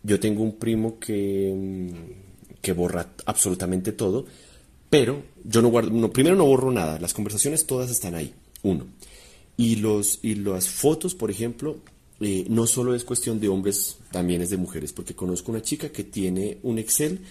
[0.03, 4.25] Yo tengo un primo que, mm, que borra absolutamente todo,
[4.89, 8.85] pero yo no guardo, no, primero no borro nada, las conversaciones todas están ahí, uno.
[9.57, 11.77] Y, los, y las fotos, por ejemplo,
[12.19, 15.89] eh, no solo es cuestión de hombres, también es de mujeres, porque conozco una chica
[15.89, 17.21] que tiene un Excel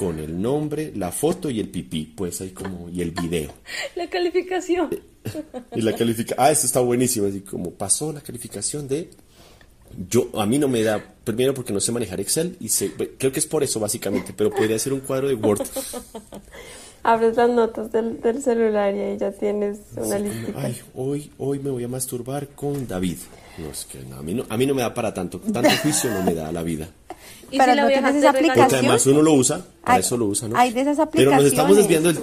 [0.00, 3.52] con el nombre, la foto y el pipí, pues ahí como, y el video.
[3.96, 4.88] La calificación.
[5.76, 9.10] Y la califica, ah, esto está buenísimo, así como pasó la calificación de
[10.08, 13.30] yo a mí no me da primero porque no sé manejar Excel y sé, creo
[13.30, 15.60] que es por eso básicamente, pero podría ser un cuadro de Word.
[17.02, 20.58] Abres las notas del, del celular y ahí ya tienes una listita.
[20.58, 23.18] Ay, hoy hoy me voy a masturbar con David.
[23.58, 25.70] No es que no, a mí no a mí no me da para tanto, tanto
[25.82, 26.88] juicio no me da la vida.
[27.58, 28.78] Pero si no tienes esa regala- Porque aplicación.
[28.80, 30.56] además uno lo usa, para Hay- eso lo usa, ¿no?
[30.56, 31.76] hay de esas Pero nos estamos aplicaciones.
[31.76, 32.22] desviando del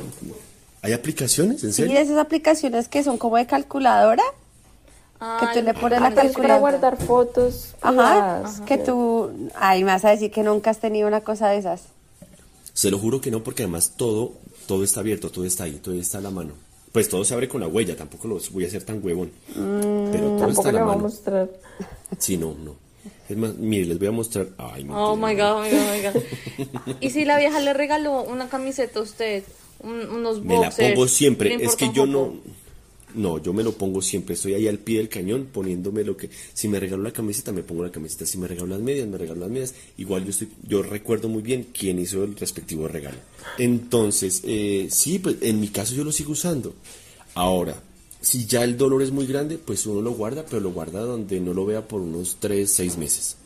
[0.84, 1.64] ¿Hay aplicaciones?
[1.64, 1.96] ¿En Sí, serio?
[1.96, 4.24] de esas aplicaciones que son como de calculadora,
[5.40, 6.60] que tú le pones la Ah, es para calculadora.
[6.60, 8.62] guardar fotos Ajá, privadas.
[8.62, 11.82] que tú, ay, me vas a decir que nunca has tenido una cosa de esas.
[12.74, 14.34] Se lo juro que no, porque además todo,
[14.68, 16.54] todo está abierto, todo está ahí, todo está a la mano.
[16.92, 19.32] Pues todo se abre con la huella, tampoco lo voy a hacer tan huevón.
[19.54, 21.08] Pero todo está Tampoco a le la voy a mano.
[21.10, 21.50] mostrar.
[22.20, 22.76] Sí, no, no.
[23.30, 24.48] Es más, mire, les voy a mostrar.
[24.58, 25.52] Ay, Oh my mentira.
[25.52, 26.96] god, oh my god, oh my god.
[27.02, 29.44] Y si la vieja le regaló una camiseta a usted,
[29.80, 31.56] un- unos Me la boxers, pongo siempre.
[31.60, 32.34] Es que yo no.
[33.16, 34.36] No, yo me lo pongo siempre.
[34.36, 36.30] Estoy ahí al pie del cañón poniéndome lo que.
[36.54, 38.26] Si me regaló la camiseta, me pongo la camiseta.
[38.26, 39.74] Si me regaló las medias, me regaló las medias.
[39.98, 40.50] Igual yo estoy.
[40.68, 43.18] Yo recuerdo muy bien quién hizo el respectivo regalo.
[43.58, 46.76] Entonces, eh, sí, pues en mi caso yo lo sigo usando.
[47.34, 47.82] Ahora,
[48.22, 51.40] si ya el dolor es muy grande, pues uno lo guarda, pero lo guarda donde
[51.40, 53.38] no lo vea por unos 3, 6 meses.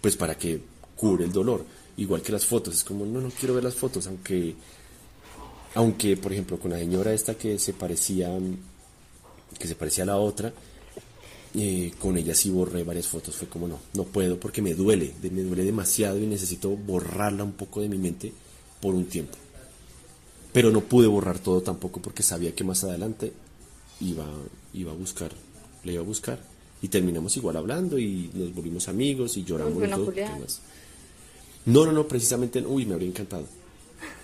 [0.00, 0.60] Pues para que
[0.96, 1.64] cure el dolor.
[1.96, 2.74] Igual que las fotos.
[2.74, 4.54] Es como, no, no quiero ver las fotos, aunque
[5.76, 8.30] aunque, por ejemplo, con la señora esta que se parecía,
[9.58, 10.50] que se parecía a la otra,
[11.54, 13.36] eh, con ella sí borré varias fotos.
[13.36, 17.52] Fue como, no, no puedo porque me duele, me duele demasiado y necesito borrarla un
[17.52, 18.32] poco de mi mente
[18.80, 19.36] por un tiempo.
[20.50, 23.34] Pero no pude borrar todo tampoco porque sabía que más adelante
[24.00, 24.26] iba,
[24.74, 25.30] iba a buscar,
[25.84, 26.38] le iba a buscar.
[26.82, 30.12] Y terminamos igual hablando y nos volvimos amigos y lloramos y Bueno, todo.
[31.66, 33.46] No, no, no, precisamente, uy, me habría encantado.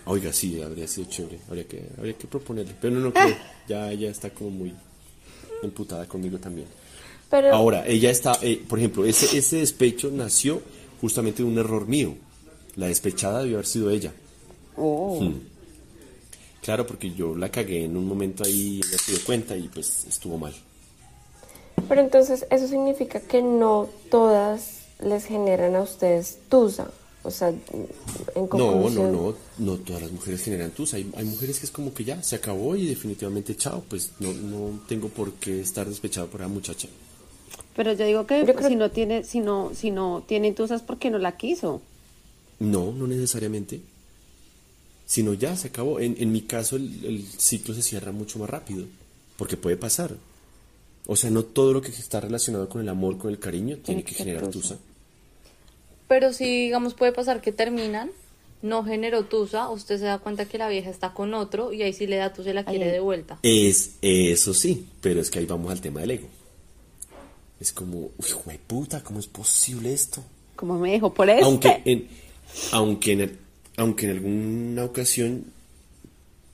[0.04, 2.74] Oiga, sí, habría sido chévere, habría que, habría que proponerle.
[2.80, 3.36] Pero no, no creo,
[3.68, 4.72] ya ella está como muy
[5.62, 6.66] emputada conmigo también.
[7.30, 10.60] Pero Ahora, ella está, eh, por ejemplo, ese, ese despecho nació
[11.00, 12.14] justamente de un error mío.
[12.76, 14.12] La despechada debió haber sido ella.
[14.76, 15.20] Oh.
[15.20, 15.40] Hmm.
[16.62, 20.04] Claro, porque yo la cagué en un momento ahí, ella se dio cuenta y pues
[20.06, 20.54] estuvo mal.
[21.88, 26.90] Pero entonces eso significa que no todas les generan a ustedes tusa.
[27.24, 27.58] O sea, en
[28.34, 29.12] No, no, conclusión.
[29.12, 30.96] no, no todas las mujeres generan tusa.
[30.96, 34.32] Hay, hay mujeres que es como que ya, se acabó y definitivamente chao, pues no,
[34.32, 36.88] no tengo por qué estar despechado por la muchacha.
[37.76, 40.82] Pero yo digo que Yo creo- si no tiene, si no, si no tiene tusas
[40.82, 41.80] porque no la quiso.
[42.60, 43.80] No, no necesariamente.
[45.12, 46.00] Sino ya se acabó.
[46.00, 48.86] En, en mi caso el, el ciclo se cierra mucho más rápido,
[49.36, 50.16] porque puede pasar.
[51.06, 54.04] O sea, no todo lo que está relacionado con el amor, con el cariño, tiene
[54.04, 54.76] que generar tusa.
[54.76, 54.78] tusa.
[56.08, 58.10] Pero si, digamos, puede pasar que terminan,
[58.62, 61.92] no generó tusa, usted se da cuenta que la vieja está con otro y ahí
[61.92, 62.92] sí le da tusa y la quiere Ahí.
[62.92, 63.38] de vuelta.
[63.42, 66.28] Es, eso sí, pero es que ahí vamos al tema del ego.
[67.60, 70.24] Es como, uy, puta, ¿cómo es posible esto?
[70.56, 71.44] Como me dijo por eso.
[71.44, 72.08] Aunque en,
[72.70, 73.38] aunque en, el-
[73.76, 75.44] aunque en alguna ocasión,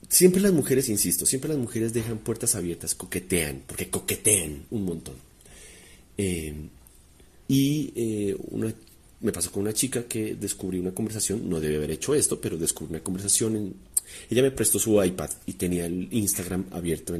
[0.07, 5.15] siempre las mujeres, insisto, siempre las mujeres dejan puertas abiertas, coquetean, porque coquetean un montón.
[6.17, 6.53] Eh,
[7.47, 8.37] y eh,
[9.21, 12.57] me pasó con una chica que descubrí una conversación, no debe haber hecho esto, pero
[12.57, 13.55] descubrí una conversación.
[13.55, 13.73] En,
[14.29, 17.15] ella me prestó su iPad y tenía el Instagram abierto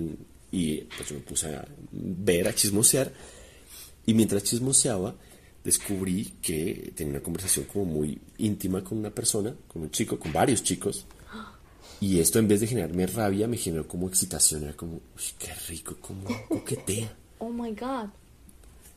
[0.51, 3.11] y pues yo me puse a ver, a chismosear.
[4.05, 5.15] Y mientras chismoseaba,
[5.63, 10.31] descubrí que tenía una conversación como muy íntima con una persona, con un chico, con
[10.31, 11.05] varios chicos.
[12.01, 14.63] Y esto en vez de generarme rabia, me generó como excitación.
[14.63, 17.15] Era como, uy, qué rico, como coquetea.
[17.41, 18.09] Oh my god.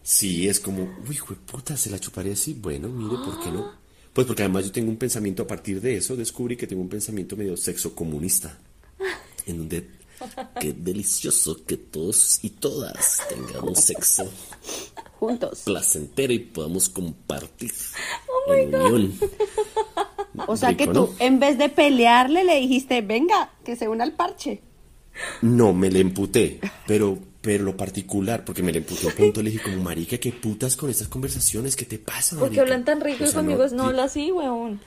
[0.03, 2.55] Sí, es como, uy, hijo de puta, se la chuparé así.
[2.55, 3.81] Bueno, mire, ¿por qué no?
[4.13, 6.89] Pues porque además yo tengo un pensamiento, a partir de eso descubrí que tengo un
[6.89, 8.59] pensamiento medio sexo comunista.
[9.47, 9.91] En donde,
[10.61, 14.31] qué delicioso que todos y todas tengamos sexo
[15.27, 15.63] Juntos.
[15.65, 17.71] placentero y podamos compartir
[18.49, 19.13] en unión.
[20.49, 21.11] O sea que tú, ¿no?
[21.21, 24.63] en vez de pelearle, le dijiste, venga, que se una al parche.
[25.43, 29.51] No, me le emputé, pero, pero lo particular, porque me le emputé un punto, le
[29.51, 31.77] dije como, marica, ¿qué putas con estas conversaciones?
[31.77, 34.33] ¿Qué te pasa, Porque marica?" hablan tan rico O y conmigo no ti- habla así,
[34.33, 34.81] weón.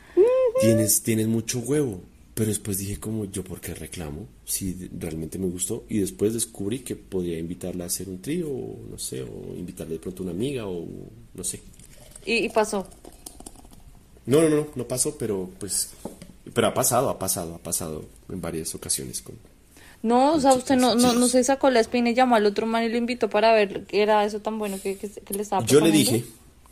[0.61, 2.01] tienes, tienes mucho huevo.
[2.35, 4.27] Pero después dije como, ¿yo por qué reclamo?
[4.43, 5.85] Si realmente me gustó.
[5.87, 9.93] Y después descubrí que podía invitarla a hacer un trío, o no sé, o invitarle
[9.93, 10.85] de pronto una amiga, o
[11.33, 11.61] no sé.
[12.25, 12.85] Y, y pasó.
[14.25, 15.91] No, no, no, no pasó, pero pues...
[16.53, 19.35] Pero ha pasado, ha pasado, ha pasado en varias ocasiones con...
[20.03, 22.45] No, o sea, Chicos, usted no, no, no se sacó la espina y llamó al
[22.45, 25.33] otro man y lo invitó para ver qué era eso tan bueno que, que, que
[25.33, 26.25] le estaba Yo le dije,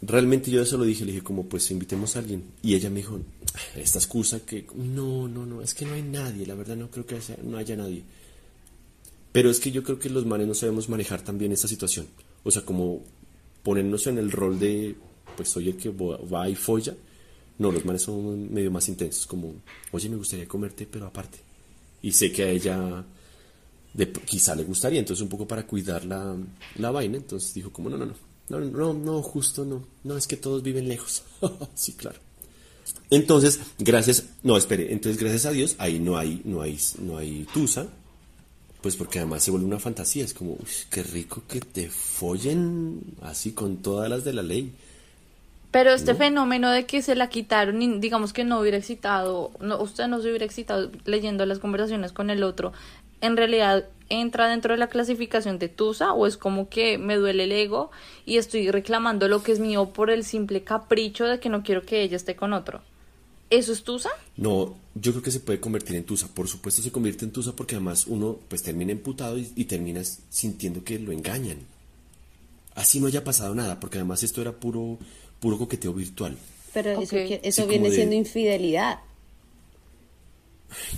[0.06, 2.44] realmente yo eso lo dije, le dije como pues invitemos a alguien.
[2.62, 3.20] Y ella me dijo,
[3.76, 7.06] esta excusa que no, no, no, es que no hay nadie, la verdad no creo
[7.06, 8.04] que no haya nadie.
[9.32, 12.08] Pero es que yo creo que los manes no sabemos manejar también esta situación.
[12.44, 13.02] O sea, como
[13.64, 14.96] ponernos en el rol de,
[15.36, 16.96] pues soy el que va y folla.
[17.58, 19.54] No, los manes son medio más intensos, como,
[19.92, 21.40] oye, me gustaría comerte, pero aparte.
[22.02, 23.06] Y sé que a ella
[24.26, 26.36] quizá le gustaría, entonces un poco para cuidar la,
[26.78, 28.16] la vaina, entonces dijo como, no, no, no,
[28.50, 31.24] no, no, no, justo no, no, es que todos viven lejos.
[31.76, 32.20] sí, claro.
[33.10, 37.48] Entonces, gracias, no, espere, entonces gracias a Dios, ahí no hay, no hay, no hay
[37.54, 37.88] tusa,
[38.82, 43.02] pues porque además se vuelve una fantasía, es como, "Uy, qué rico que te follen
[43.22, 44.74] así con todas las de la ley.
[45.72, 49.82] Pero este fenómeno de que se la quitaron y digamos que no hubiera excitado, no,
[49.82, 52.74] usted no se hubiera excitado leyendo las conversaciones con el otro,
[53.22, 53.86] ¿en realidad
[54.22, 57.92] entra dentro de la clasificación de Tusa o es como que me duele el ego
[58.26, 61.82] y estoy reclamando lo que es mío por el simple capricho de que no quiero
[61.84, 62.82] que ella esté con otro?
[63.50, 64.10] ¿Eso es Tusa?
[64.38, 66.28] No, yo creo que se puede convertir en tusa.
[66.34, 70.20] Por supuesto se convierte en tusa porque además uno pues termina emputado y, y terminas
[70.30, 71.58] sintiendo que lo engañan.
[72.76, 74.98] Así no haya pasado nada, porque además esto era puro,
[75.40, 76.36] puro coqueteo virtual.
[76.74, 79.00] Pero eso, que- eso Sí, viene de- siendo infidelidad.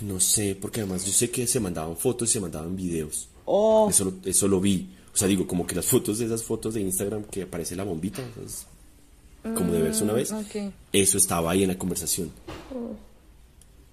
[0.02, 3.28] No sé, porque además yo sé que se mandaban fotos y se mandaban videos.
[3.44, 4.88] Oh, Eso, lo, eso lo vi.
[5.12, 7.84] O sea, digo, como que las fotos de esas fotos de Instagram que aparece la
[7.84, 8.22] bombita,
[9.54, 10.72] como de verse una vez, ok.
[10.92, 12.30] eso estaba ahí en la conversación.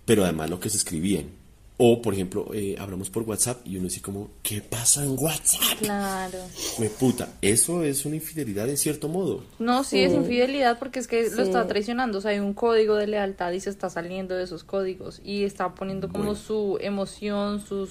[0.06, 1.28] Pero además lo que se escribían.
[1.78, 5.80] O, por ejemplo, eh, hablamos por WhatsApp y uno dice como, ¿qué pasa en WhatsApp?
[5.80, 6.38] Claro.
[6.78, 9.44] Me puta, eso es una infidelidad en cierto modo.
[9.58, 11.42] No, sí, es infidelidad porque es que lo Sí.
[11.42, 12.20] está traicionando.
[12.20, 15.44] O sea, hay un código de lealtad y se está saliendo de esos códigos y
[15.46, 16.40] está poniendo como Bueno.
[16.40, 17.90] su emoción, sus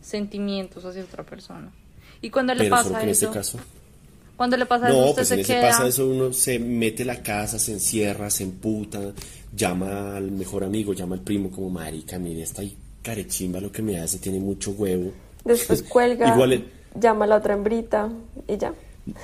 [0.00, 1.72] sentimientos hacia otra persona.
[2.20, 3.58] Y cuando le Pero pasa solo que en eso, este caso.
[4.36, 5.68] cuando le pasa eso, No, usted pues se en ese queda.
[5.70, 9.12] pasa eso uno se mete la casa, se encierra, se emputa,
[9.54, 13.82] llama al mejor amigo, llama al primo como marica, mire, está ahí carechimba lo que
[13.82, 15.12] me hace, tiene mucho huevo.
[15.44, 16.64] Después cuelga, Igual el-
[16.98, 18.10] llama a la otra hembrita
[18.48, 18.74] y ya.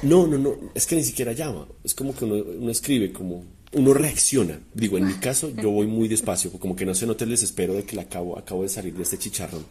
[0.03, 3.45] No, no, no, es que ni siquiera llama, es como que uno, uno escribe, como
[3.75, 4.59] uno reacciona.
[4.75, 7.75] Digo, en mi caso yo voy muy despacio, como que no se note el desespero
[7.75, 9.65] de que la acabo, acabo de salir de este chicharrón.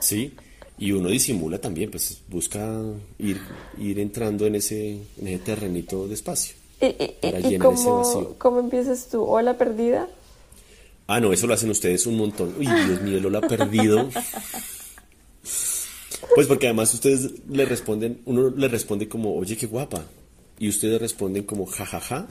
[0.00, 0.34] ¿Sí?
[0.78, 2.80] Y uno disimula también, pues busca
[3.18, 3.40] ir,
[3.78, 6.56] ir entrando en ese, en ese terrenito despacio.
[6.80, 8.34] ¿Y, y- Para y- llenar ese cómo, vacío.
[8.38, 9.22] cómo empiezas tú?
[9.22, 10.08] ¿Hola perdida?
[11.14, 12.54] Ah, no, eso lo hacen ustedes un montón.
[12.58, 14.08] Uy, Dios mío, lo ha perdido.
[16.34, 20.06] Pues porque además ustedes le responden, uno le responde como, oye, qué guapa.
[20.58, 22.28] Y ustedes responden como, jajaja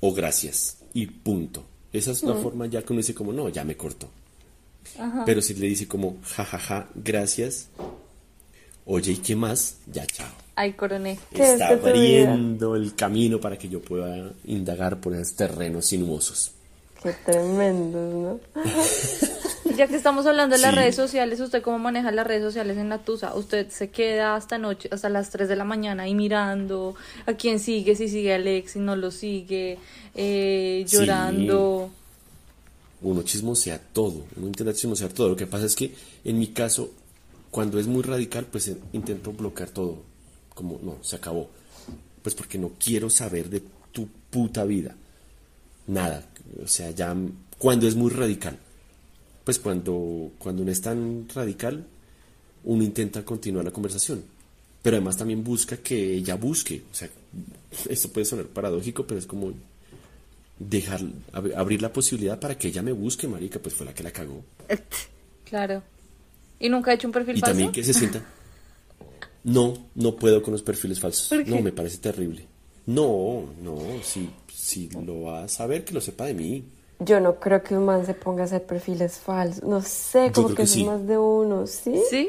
[0.00, 0.78] o gracias.
[0.94, 1.66] Y punto.
[1.92, 4.08] Esa es la forma ya que uno dice como, no, ya me cortó.
[5.26, 7.68] Pero si le dice como, jajaja, gracias.
[8.86, 9.80] Oye, ¿y qué más?
[9.92, 10.32] Ya, chao.
[10.56, 11.18] Ay, coroné.
[11.30, 16.52] ¿Qué es Está abriendo el camino para que yo pueda indagar por esos terrenos sinuosos.
[17.04, 18.40] Qué tremendos, ¿no?
[19.76, 20.76] Ya que estamos hablando de las Sí.
[20.76, 23.34] redes sociales, ¿usted cómo maneja las redes sociales en la Tusa?
[23.34, 26.94] ¿Usted se queda hasta noche, hasta las 3 de la mañana ahí mirando
[27.26, 29.78] a quién sigue, si sigue a Alex, si no lo sigue,
[30.14, 30.96] eh, Sí.
[30.96, 31.90] llorando?
[33.02, 35.28] uno chismosea todo, uno intenta chismosear todo.
[35.30, 36.90] Lo que pasa es que en mi caso,
[37.50, 39.98] cuando es muy radical, pues eh, intento bloquear todo.
[40.54, 41.50] Como, no, se acabó.
[42.22, 43.62] Pues porque no quiero saber de
[43.92, 44.94] tu puta vida.
[45.86, 46.22] Nada.
[46.62, 47.14] O sea, ya
[47.58, 48.58] cuando es muy radical.
[49.44, 51.84] Pues cuando, cuando uno es tan radical,
[52.64, 54.22] uno intenta continuar la conversación.
[54.82, 56.82] Pero además también busca que ella busque.
[56.90, 57.08] O sea,
[57.88, 59.52] esto puede sonar paradójico, pero es como
[60.58, 61.00] dejar
[61.32, 64.10] ab- abrir la posibilidad para que ella me busque, marica, pues fue la que la
[64.12, 64.42] cagó.
[65.44, 65.82] Claro.
[66.58, 67.50] ¿Y nunca ha hecho un perfil Y falso?
[67.52, 68.24] también que se sienta.
[69.44, 71.30] No, no puedo con los perfiles falsos.
[71.46, 72.46] No, me parece terrible.
[72.86, 76.64] No, no, si, si lo va a saber, que lo sepa de mí.
[77.00, 79.64] Yo no creo que un man se ponga a hacer perfiles falsos.
[79.64, 80.80] No sé, como que, que eso sí.
[80.82, 82.00] es más de uno, ¿sí?
[82.10, 82.28] ¿Sí?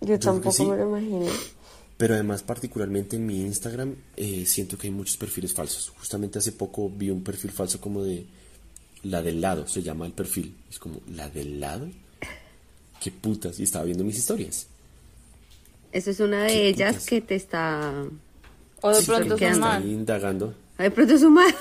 [0.00, 0.64] Yo tampoco sí.
[0.64, 1.26] me lo imagino.
[1.96, 5.92] Pero además, particularmente en mi Instagram, eh, siento que hay muchos perfiles falsos.
[5.98, 8.26] Justamente hace poco vi un perfil falso como de
[9.04, 10.56] la del lado, se llama el perfil.
[10.70, 11.88] Es como, ¿la del lado?
[13.00, 13.58] ¿Qué putas?
[13.60, 14.66] Y estaba viendo mis historias.
[15.92, 17.08] Esa es una de ¿Qué ellas putas?
[17.08, 18.04] que te está...
[18.82, 20.54] O de Sí, pronto es un ahí indagando.
[20.76, 21.54] Ay, de pronto es un mal.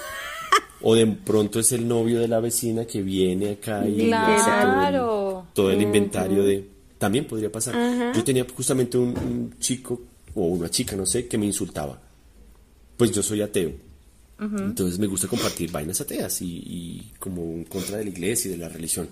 [0.81, 5.45] O de pronto es el novio de la vecina que viene acá y Claro.
[5.53, 6.67] todo el inventario de...
[6.97, 8.13] También podría pasar.
[8.15, 10.01] Yo tenía justamente un, un chico
[10.35, 11.99] o una chica, no sé, que me insultaba.
[12.97, 13.71] Pues yo soy ateo.
[14.39, 18.51] Entonces me gusta compartir vainas ateas y, y como en contra de la iglesia y
[18.53, 19.07] de la religión.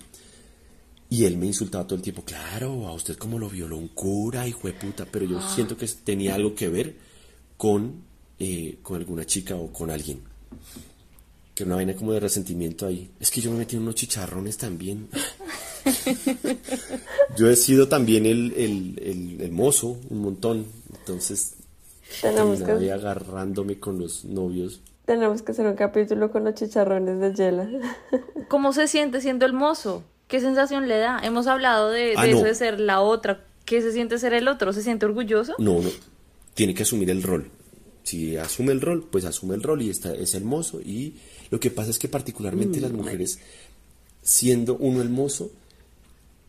[1.12, 4.48] Y él me insultaba todo el tiempo, claro, a usted como lo violó un cura,
[4.48, 6.96] hijo de puta, pero yo siento que tenía algo que ver
[7.60, 8.04] con,
[8.40, 10.22] eh, con alguna chica o con alguien.
[11.54, 13.12] Que una vaina como de resentimiento ahí.
[13.20, 15.10] Es que yo me metí en unos chicharrones también.
[17.38, 20.66] yo he sido también el, el, el, el mozo un montón.
[21.00, 21.56] Entonces
[22.22, 24.80] Tenemos que, agarrándome con los novios.
[25.06, 27.70] tenemos que hacer un capítulo con los chicharrones de Yela.
[28.48, 30.04] ¿Cómo se siente siendo el mozo?
[30.30, 31.20] ¿Qué sensación le da?
[31.22, 33.44] Hemos hablado de, de Ah, eso de ser la otra.
[33.66, 34.72] ¿Qué se siente ser el otro?
[34.72, 35.56] ¿Se siente orgulloso?
[35.60, 35.90] No, no.
[36.60, 37.50] Tiene que asumir el rol.
[38.04, 40.82] Si asume el rol, pues asume el rol y está, es el mozo.
[40.82, 41.14] Y
[41.52, 43.40] lo que pasa es que particularmente las mujeres,
[44.22, 45.54] siendo uno el mozo,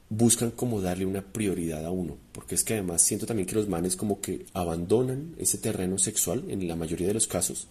[0.09, 2.17] buscan como darle una prioridad a uno.
[2.33, 6.43] Porque es que además siento también que los manes como que abandonan ese terreno sexual
[6.49, 7.69] en la mayoría de los casos.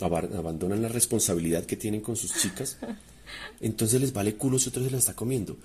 [0.00, 2.78] aba- Abandonan la responsabilidad que tienen con sus chicas.
[3.60, 5.58] Entonces les vale culo si otro se la está comiendo.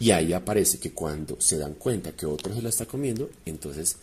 [0.00, 3.96] Y ahí aparece que cuando se dan cuenta que otro se la está comiendo, entonces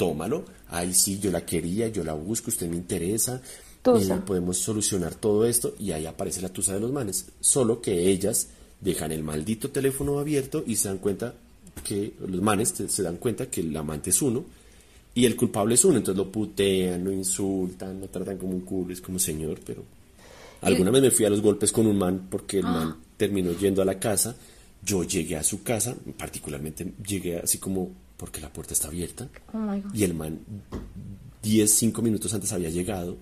[0.00, 0.44] tómalo.
[0.68, 3.40] Ahí sí, yo la quería, yo la busco, usted me interesa.
[4.16, 7.26] Eh, podemos solucionar todo esto y ahí aparece la tusa de los manes.
[7.40, 8.48] Solo que ellas
[8.80, 11.34] dejan el maldito teléfono abierto y se dan cuenta
[11.84, 14.44] que los manes se- se dan cuenta que el amante es uno
[15.14, 15.96] y el culpable es uno.
[15.98, 18.92] Entonces lo putean, lo insultan, lo tratan como un culo.
[18.92, 19.82] Es como señor, pero
[20.62, 23.80] Alguna vez me fui a los golpes con un man porque el man terminó yendo
[23.80, 24.36] a la casa.
[24.84, 27.90] Yo llegué a su casa, particularmente llegué así como
[28.20, 29.28] porque la puerta está abierta.
[29.54, 29.94] Oh my God.
[29.94, 30.38] Y el man
[31.42, 33.16] 10, 5 minutos antes había llegado.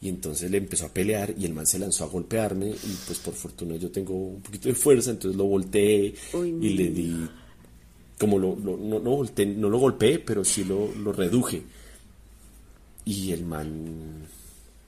[0.00, 2.70] Y entonces le empezó a pelear y el man se lanzó a golpearme.
[2.70, 6.90] Y pues por fortuna yo tengo un poquito de fuerza, entonces lo volteé y le
[6.90, 7.28] di.
[8.18, 11.62] Como lo, lo- no, no, volteé, no lo golpeé, pero sí lo, lo reduje.
[13.04, 14.26] Y el man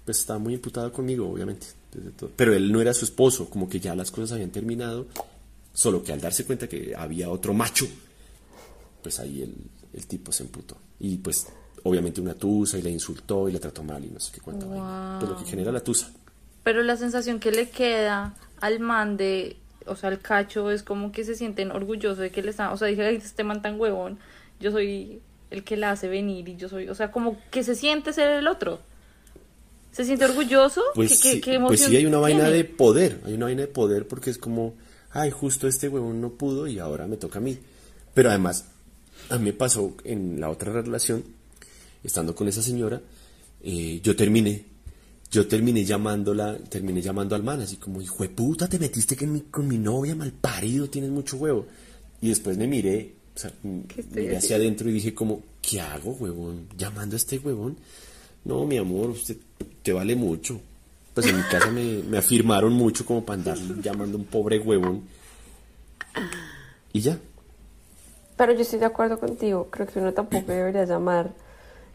[0.04, 1.66] pues estaba muy imputado conmigo, obviamente.
[1.92, 2.30] desde todo.
[2.36, 5.06] Pero él no era su esposo, como que ya las cosas habían terminado.
[5.72, 7.86] Solo que al darse cuenta que había otro macho,
[9.04, 9.54] pues ahí el,
[9.92, 10.78] el tipo se emputó.
[10.98, 11.46] Y pues
[11.84, 14.66] obviamente una tusa y la insultó y la trató mal y no sé qué cuánta
[14.66, 15.18] vaina.
[15.20, 16.10] Pues lo que genera la tusa.
[16.62, 21.12] Pero la sensación que le queda al man de, o sea, al cacho es como
[21.12, 23.78] que se sienten orgullosos de que le están, o sea, dije, "Ay, este man tan
[23.78, 24.18] huevón,
[24.58, 27.74] yo soy el que la hace venir y yo soy, o sea, como que se
[27.74, 28.80] siente ser el otro.
[29.92, 30.82] ¿Se siente orgulloso?
[30.94, 32.56] Pues, ¿Qué, sí, qué pues sí hay una vaina tiene?
[32.56, 34.74] de poder, hay una vaina de poder porque es como,
[35.12, 37.58] ay, justo este huevón no pudo y ahora me toca a mí.
[38.14, 38.64] Pero además,
[39.30, 41.24] a mí me pasó en la otra relación,
[42.02, 43.00] estando con esa señora,
[43.62, 44.64] eh, yo terminé,
[45.30, 49.32] yo terminé llamándola, terminé llamando al man, así como, hijo de puta, te metiste con
[49.32, 51.66] mi, con mi novia, mal parido, tienes mucho huevo.
[52.20, 56.68] Y después me miré, o sea, miré hacia adentro y dije como, ¿qué hago, huevón?
[56.76, 57.76] Llamando a este huevón.
[58.44, 59.36] No, mi amor, usted
[59.82, 60.60] te vale mucho.
[61.14, 64.58] Pues en mi casa me, me afirmaron mucho como para andar llamando a un pobre
[64.58, 65.02] huevón.
[66.92, 67.18] Y ya.
[68.36, 71.30] Pero yo estoy de acuerdo contigo, creo que uno tampoco debería llamar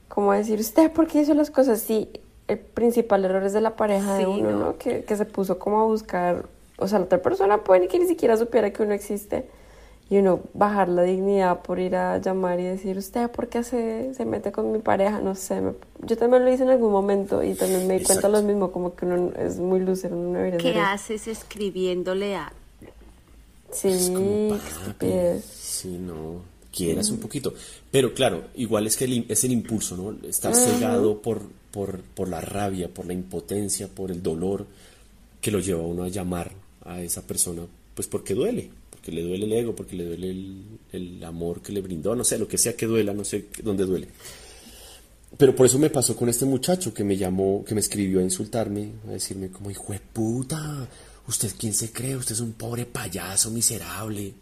[0.08, 2.10] como decir, usted, ¿por qué hizo las cosas así?
[2.48, 4.60] El principal error es de la pareja de Sí, uno, no.
[4.60, 4.78] ¿no?
[4.78, 6.46] Que, que se puso como a buscar,
[6.78, 9.48] o sea, la otra persona puede que ni siquiera supiera que uno existe
[10.10, 14.14] y uno bajar la dignidad por ir a llamar y decir, usted, ¿por qué se,
[14.16, 15.20] se mete con mi pareja?
[15.22, 15.74] No sé, me-
[16.04, 18.42] yo también lo hice en algún momento y también me di cuenta Exacto.
[18.42, 22.52] lo mismo, como que uno es muy uno no debería ¿Qué haces escribiéndole a...
[23.72, 25.46] Sí, Es como, qué papi, estupidez.
[25.80, 26.42] Sí, no.
[26.72, 27.54] Quieras un poquito.
[27.90, 30.28] Pero claro, igual es que el es el impulso, ¿no?
[30.28, 34.68] Estar cegado por, por, por la rabia, por la impotencia, por el dolor
[35.42, 36.52] que lo lleva a uno a llamar
[36.86, 37.64] a esa persona,
[37.96, 41.72] pues porque duele, porque le duele el ego, porque le duele el, el amor que
[41.72, 44.10] le brindó, no sé, lo que sea que duela, no sé dónde duele.
[45.38, 48.24] Pero por eso me pasó con este muchacho que me llamó, que me escribió a
[48.24, 50.88] insultarme, a decirme como, hijo de puta,
[51.28, 52.16] ¿usted quién se cree?
[52.16, 54.34] Usted es un pobre payaso miserable.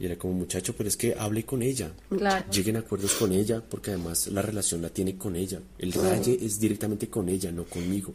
[0.00, 1.90] Y era como, muchacho, pero es que hable con ella.
[2.08, 2.44] Claro.
[2.52, 5.60] Lleguen a acuerdos con ella, porque además la relación la tiene con ella.
[5.76, 8.14] El raye es directamente con ella, no conmigo.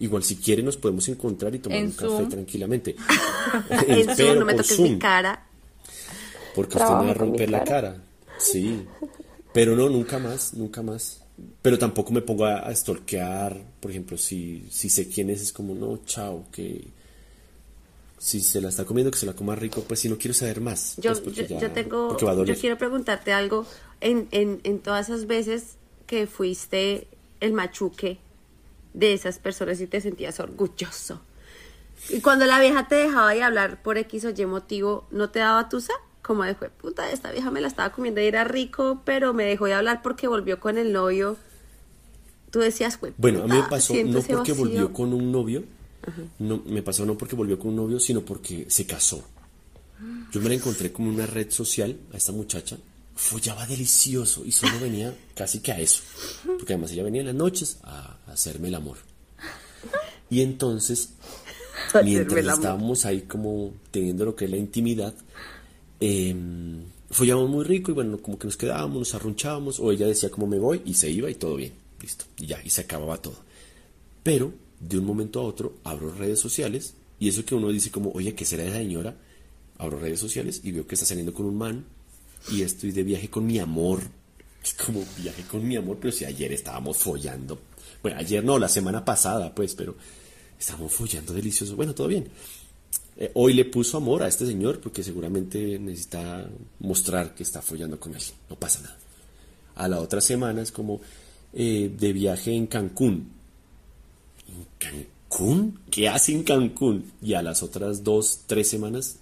[0.00, 2.96] Igual si quiere nos podemos encontrar y tomar En un café tranquilamente.
[3.86, 5.46] En Pero Zoom, no me toques Zoom, mi cara.
[6.54, 7.92] Porque usted me va a romper la cara.
[7.92, 8.02] cara.
[8.38, 8.84] Sí.
[9.52, 11.22] Pero no, nunca más, nunca más.
[11.62, 15.52] Pero tampoco me pongo a, a stalkear, por ejemplo, si, si sé quién es, es
[15.52, 16.95] como, no, chao, que
[18.26, 20.60] si se la está comiendo, que se la coma rico, pues si no quiero saber
[20.60, 20.96] más.
[20.96, 22.08] Yo, pues, yo, ya- yo tengo,
[22.54, 23.64] yo quiero preguntarte algo
[24.00, 25.76] en, en, en todas esas veces
[26.08, 27.06] que fuiste
[27.38, 28.18] el machuque
[28.94, 31.20] de esas personas y te sentías orgulloso.
[32.08, 35.38] Y cuando la vieja te dejaba de hablar por X o Y motivo, ¿no te
[35.38, 35.92] daba tusa?
[36.22, 39.44] Como de "Jue puta, esta vieja me la estaba comiendo y era rico, pero me
[39.44, 41.36] dejó de hablar porque volvió con el novio.
[42.50, 44.56] Tú decías, "Jue Bueno, a mí me pasó no porque vacío".
[44.56, 45.62] volvió con un novio,
[46.38, 49.22] no, me pasó no porque volvió con un novio, sino porque se casó.
[50.32, 52.76] Yo me la encontré como una red social a esta muchacha,
[53.14, 56.02] follaba delicioso y solo venía casi que a eso,
[56.44, 58.98] porque además ella venía en las noches a, a hacerme el amor.
[60.28, 61.10] Y entonces,
[62.04, 62.54] mientras amor.
[62.54, 65.14] estábamos ahí como teniendo lo que es la intimidad,
[66.00, 66.34] eh,
[67.10, 70.46] follamos muy rico y bueno, como que nos quedábamos, nos arrunchábamos, o ella decía como
[70.46, 73.36] me voy y se iba y todo bien, listo, y ya, y se acababa todo.
[74.22, 78.10] Pero de un momento a otro abro redes sociales y eso que uno dice como,
[78.12, 79.16] oye, ¿qué será esa señora?
[79.78, 81.84] Abro redes sociales y veo que está saliendo con un man
[82.50, 84.00] y estoy de viaje con mi amor.
[84.62, 87.58] Es como viaje con mi amor, pero si ayer estábamos follando.
[88.02, 89.96] Bueno, ayer no, la semana pasada, pues, pero
[90.58, 91.76] estábamos follando delicioso.
[91.76, 92.28] Bueno, todo bien.
[93.18, 96.48] Eh, hoy le puso amor a este señor porque seguramente necesita
[96.80, 98.22] mostrar que está follando con él.
[98.50, 98.98] No pasa nada.
[99.76, 101.00] A la otra semana es como
[101.52, 103.35] eh, de viaje en Cancún.
[104.56, 104.66] ¿En
[105.28, 105.78] Cancún?
[105.90, 107.04] ¿Qué hace en Cancún?
[107.22, 109.16] Y a las otras dos, tres semanas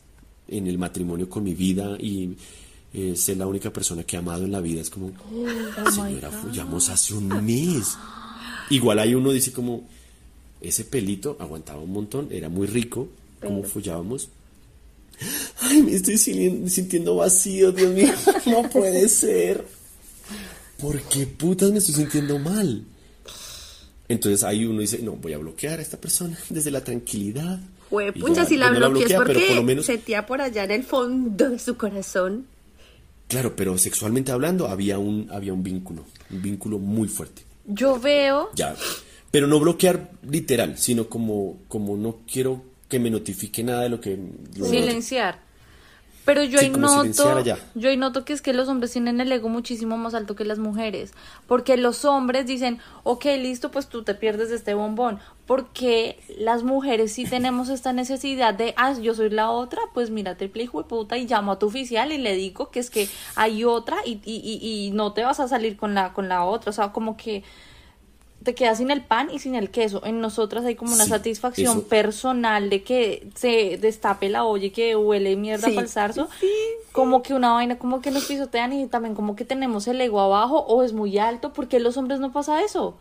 [0.49, 2.37] en el matrimonio con mi vida y
[2.93, 4.81] eh, ser la única persona que he amado en la vida.
[4.81, 5.11] Es como,
[5.93, 7.97] señora, follamos hace un mes.
[8.71, 9.87] Igual hay uno dice como,
[10.61, 13.09] ese pelito aguantaba un montón, era muy rico,
[13.41, 14.29] como follábamos.
[15.61, 18.13] Ay, me estoy sin- sintiendo vacío, Dios mío,
[18.47, 19.65] no puede ser.
[20.81, 22.85] ¿Por qué putas me estoy sintiendo mal?
[24.09, 27.59] Entonces ahí uno dice, no, voy a bloquear a esta persona desde la tranquilidad.
[27.91, 30.27] Jue Y pucha, si la pues no bloquees bloquea, pero porque por lo menos, sentía
[30.27, 32.47] por allá en el fondo de su corazón.
[33.29, 37.43] claro, pero sexualmente hablando había un, había un vínculo, un vínculo muy fuerte.
[37.67, 38.75] Yo veo, Ya.
[39.31, 44.01] Pero no bloquear literal, sino como, como no quiero que me notifique nada de lo
[44.01, 44.17] que...
[44.57, 45.41] lo- silenciar.
[46.25, 47.43] Pero yo Sí, ahí noto,
[47.75, 50.45] yo ahí noto que es que los hombres tienen el ego muchísimo más alto que
[50.45, 51.13] las mujeres,
[51.47, 56.63] porque los hombres dicen, ok, listo, pues tú te pierdes de este bombón, porque las
[56.63, 60.83] mujeres sí tenemos esta necesidad de, ah, yo soy la otra, pues mira, triple hijo
[60.83, 63.99] de puta y llamo a tu oficial y le digo que es que hay otra
[64.07, 66.73] y, y, y, y no te vas a salir con la, con la otra, o
[66.73, 67.45] sea, como que
[68.45, 70.05] te quedas sin el pan y sin el queso.
[70.05, 71.89] En nosotras hay como una Sí, satisfacción eso.
[71.89, 76.29] personal de que se destape la olla y que huele mierda Sí, para el zarzo.
[76.93, 80.21] Como que una vaina, como que nos pisotean y también como que tenemos el ego
[80.21, 81.53] abajo o es muy alto.
[81.53, 82.97] porque los hombres no pasa eso?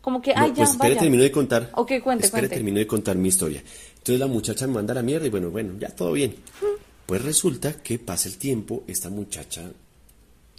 [0.00, 1.00] Como que, No, ay, ya, pues espere, vaya.
[1.00, 1.70] termino de contar.
[1.74, 2.56] Ok, cuente, Espere, cuente.
[2.56, 3.62] termino de contar mi historia.
[3.98, 6.36] Entonces la muchacha me manda a la mierda y bueno, bueno, ya todo bien.
[7.06, 9.62] Pues resulta que pasa el tiempo, esta muchacha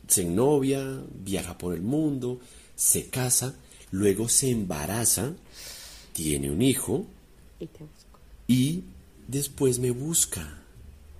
[0.07, 0.83] se novia,
[1.23, 2.39] viaja por el mundo,
[2.75, 3.53] se casa,
[3.91, 5.33] luego se embaraza,
[6.13, 7.05] tiene un hijo
[7.59, 8.19] Y te busco.
[8.47, 8.83] y
[9.27, 10.59] después me busca.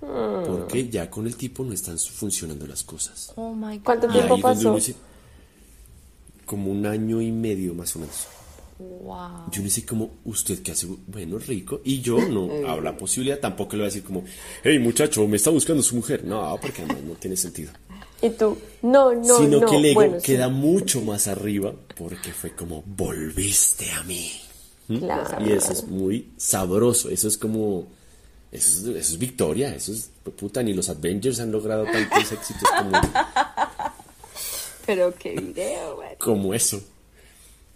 [0.00, 3.32] Porque ya con el tipo no están funcionando las cosas.
[3.36, 3.84] Oh my God.
[3.84, 4.74] ¿Cuánto tiempo pasó?
[4.76, 4.94] dice,
[6.44, 8.26] como un año y medio más o menos.
[8.78, 9.50] Wow.
[9.50, 10.86] Yo no sé como, ¿usted qué hace?
[11.06, 11.80] Bueno, rico.
[11.82, 14.22] Y yo no hago la posibilidad, tampoco le voy a decir como,
[14.62, 16.24] hey muchacho, me está buscando su mujer.
[16.24, 17.72] No, porque además no tiene sentido.
[18.22, 19.66] Y tú, no, no, Sino no.
[19.66, 24.30] que el ego bueno, sí, queda mucho más arriba porque fue como, volviste a mí.
[24.88, 24.98] ¿Mm?
[24.98, 25.46] Claro.
[25.46, 27.10] Y eso es muy sabroso.
[27.10, 27.86] Eso es como,
[28.52, 29.74] eso es, eso es victoria.
[29.74, 32.92] Eso es, puta, ni los Avengers han logrado tantos éxitos como,
[34.86, 36.16] Pero qué video, güey.
[36.18, 36.80] como eso.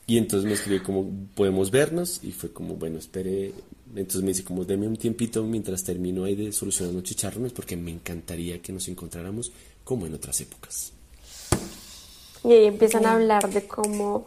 [0.06, 3.52] Y entonces me escribió como, podemos vernos, y fue como, bueno, espere.
[3.94, 7.76] Entonces me dice como, deme un tiempito mientras termino ahí de solucionar los chicharrones, porque
[7.76, 9.52] me encantaría que nos encontráramos
[9.90, 10.92] como en otras épocas.
[12.44, 14.24] Y ahí empiezan a hablar de cómo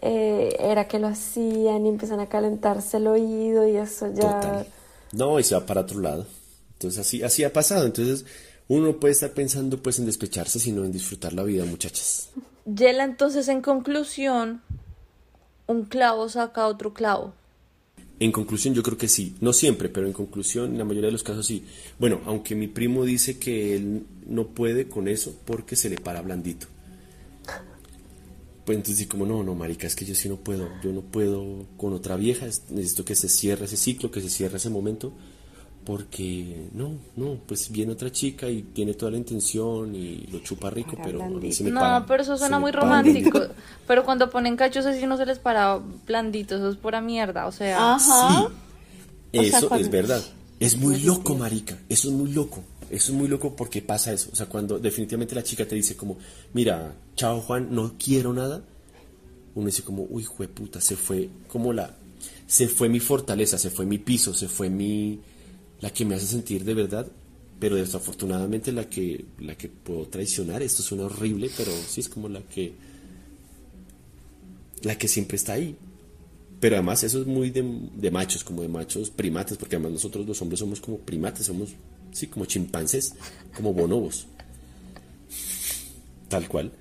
[0.00, 4.40] eh, era que lo hacían y empiezan a calentarse el oído y eso ya...
[4.40, 4.66] Total.
[5.12, 6.24] No, y se va para otro lado.
[6.72, 7.84] Entonces así, así ha pasado.
[7.84, 8.24] Entonces
[8.68, 12.30] uno no puede estar pensando pues en despecharse, sino en disfrutar la vida, muchachas.
[12.64, 14.62] Yela, entonces, en conclusión,
[15.66, 17.34] un clavo saca otro clavo.
[18.22, 19.34] En conclusión, yo creo que sí.
[19.40, 21.64] No siempre, pero en conclusión, en la mayoría de los casos sí.
[21.98, 26.22] Bueno, aunque mi primo dice que él no puede con eso porque se le para
[26.22, 26.68] blandito.
[28.64, 30.68] Pues entonces sí, como no, no, marica, es que yo sí no puedo.
[30.84, 32.46] Yo no puedo con otra vieja.
[32.46, 35.12] es- Necesito que se cierre ese ciclo, que se cierre ese momento.
[35.84, 40.70] Porque no, no, pues viene otra chica y tiene toda la intención y lo chupa
[40.70, 43.40] rico, Para pero a mí se me No, para- pero eso suena muy romántico.
[43.86, 47.46] Pero cuando ponen cachos así no se les para blandito, eso es pura mierda.
[47.46, 48.48] O sea, Ajá.
[49.32, 50.22] Sí, O sea, eso cuando- es verdad.
[50.60, 51.76] Es muy loco, marica.
[51.88, 52.62] Eso es muy loco.
[52.88, 54.30] Eso es muy loco porque pasa eso.
[54.32, 56.16] O sea, cuando definitivamente la chica te dice como,
[56.54, 58.62] mira, chao Juan, no quiero nada.
[59.56, 60.24] Uno dice como, uy,
[60.54, 61.90] puta, se fue como la,
[62.46, 65.20] se fue mi fortaleza, se fue mi piso, se fue mi,
[65.82, 67.06] la que me hace sentir de verdad.
[67.60, 72.28] Pero desafortunadamente la que, la que puedo traicionar, esto suena horrible, pero sí es como
[72.28, 72.72] la que,
[74.82, 75.76] la que siempre está ahí.
[76.58, 77.62] Pero además eso es muy de,
[77.94, 81.70] de machos, como de machos primates, porque además nosotros los hombres somos como primates, somos,
[82.10, 83.14] sí, como chimpancés,
[83.54, 84.26] como bonobos.
[86.28, 86.72] Tal cual.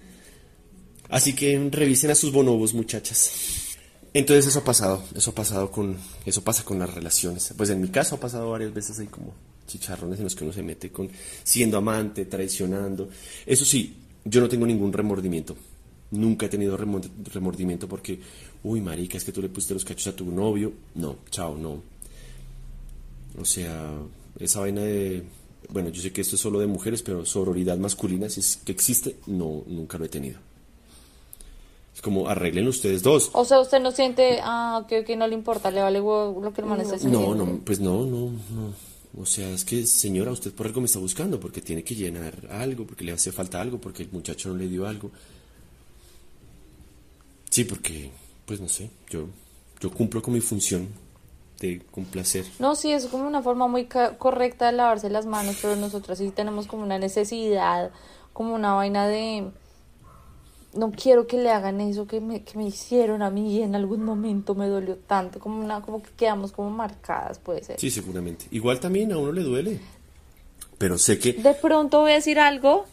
[1.10, 3.61] Así que revisen a sus bonobos, muchachas.
[4.14, 5.96] Entonces eso ha pasado, eso ha pasado con,
[6.26, 7.54] eso pasa con las relaciones.
[7.56, 9.34] Pues en mi caso ha pasado varias veces ahí como
[9.68, 11.10] chicharrones en los que uno se mete con
[11.44, 13.10] siendo amante, traicionando.
[13.46, 13.96] Eso sí,
[14.26, 15.56] yo no tengo ningún remordimiento.
[16.12, 18.20] Nunca he tenido remor- remordimiento porque,
[18.64, 20.74] uy, marica, es que tú le pusiste los cachos a tu novio.
[20.96, 21.82] No, chao, no.
[23.40, 23.94] O sea,
[24.40, 25.24] esa vaina de,
[25.70, 28.74] bueno, yo sé que esto es solo de mujeres, pero sororidad masculina, si es que
[28.74, 30.38] existe, no, nunca lo he tenido.
[31.94, 33.30] Es como arreglen ustedes dos.
[33.34, 36.68] o sea, usted no siente, ah, que no le importa, le vale lo que el
[36.68, 37.20] man está haciendo.
[37.20, 38.92] No, no, pues no, no, no.
[39.22, 42.34] O sea, es que señora, usted por algo me está buscando, porque tiene que llenar
[42.50, 45.12] algo, porque le hace falta algo, porque el muchacho no le dio algo.
[47.50, 48.10] Sí, porque,
[48.46, 49.26] pues no sé, yo,
[49.82, 50.88] yo cumplo con mi función
[51.60, 52.46] de complacer.
[52.60, 56.18] No, sí, es como una forma muy ca- correcta de lavarse las manos, pero nosotras
[56.18, 57.92] sí tenemos como una necesidad,
[58.34, 59.52] como una vaina de...
[60.74, 63.76] No quiero que le hagan eso que me, que me hicieron a mí y en
[63.76, 67.80] algún momento me dolió tanto, como una, como que quedamos como marcadas, puede ser.
[67.80, 68.46] Sí, seguramente.
[68.52, 69.80] Igual también a uno le duele.
[70.78, 72.86] Pero sé que De pronto voy a decir algo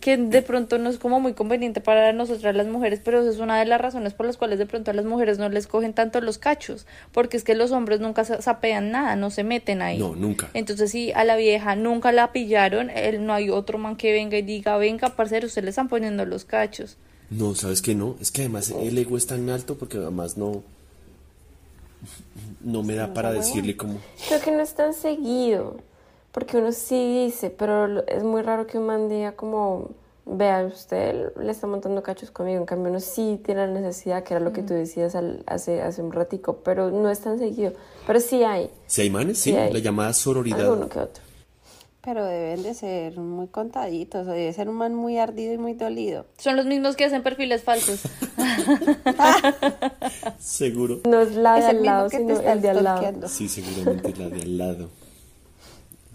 [0.00, 3.38] que de pronto no es como muy conveniente para nosotras las mujeres, pero eso es
[3.38, 5.94] una de las razones por las cuales de pronto a las mujeres no les cogen
[5.94, 9.82] tanto los cachos, porque es que los hombres nunca sa- sapean nada, no se meten
[9.82, 9.98] ahí.
[9.98, 10.48] No, nunca.
[10.54, 14.36] Entonces si a la vieja nunca la pillaron, él, no hay otro man que venga
[14.38, 16.96] y diga, venga, parcero, usted le están poniendo los cachos.
[17.30, 18.16] No, ¿sabes que no?
[18.20, 20.62] Es que además el ego es tan alto porque además no
[22.60, 23.98] no me da para decirle como
[24.28, 25.76] Creo que no es tan seguido,
[26.32, 29.90] porque uno sí dice, pero es muy raro que un man diga como,
[30.26, 34.34] vea, usted le está montando cachos conmigo, en cambio uno sí tiene la necesidad, que
[34.34, 37.72] era lo que tú decías al- hace, hace un ratico, pero no es tan seguido,
[38.06, 39.72] pero sí hay, si hay manes, sí, Sí hay.
[39.72, 40.60] la llamada sororidad.
[40.66, 41.22] alguno que otro.
[42.06, 45.74] Pero deben de ser muy contaditos, o debe ser un man muy ardido y muy
[45.74, 46.24] dolido.
[46.38, 47.98] Son los mismos que hacen perfiles falsos.
[50.38, 51.00] Seguro.
[51.04, 53.26] No es la de Es al lado, sino el de al lado.
[53.26, 54.90] Sí, seguramente la de al lado.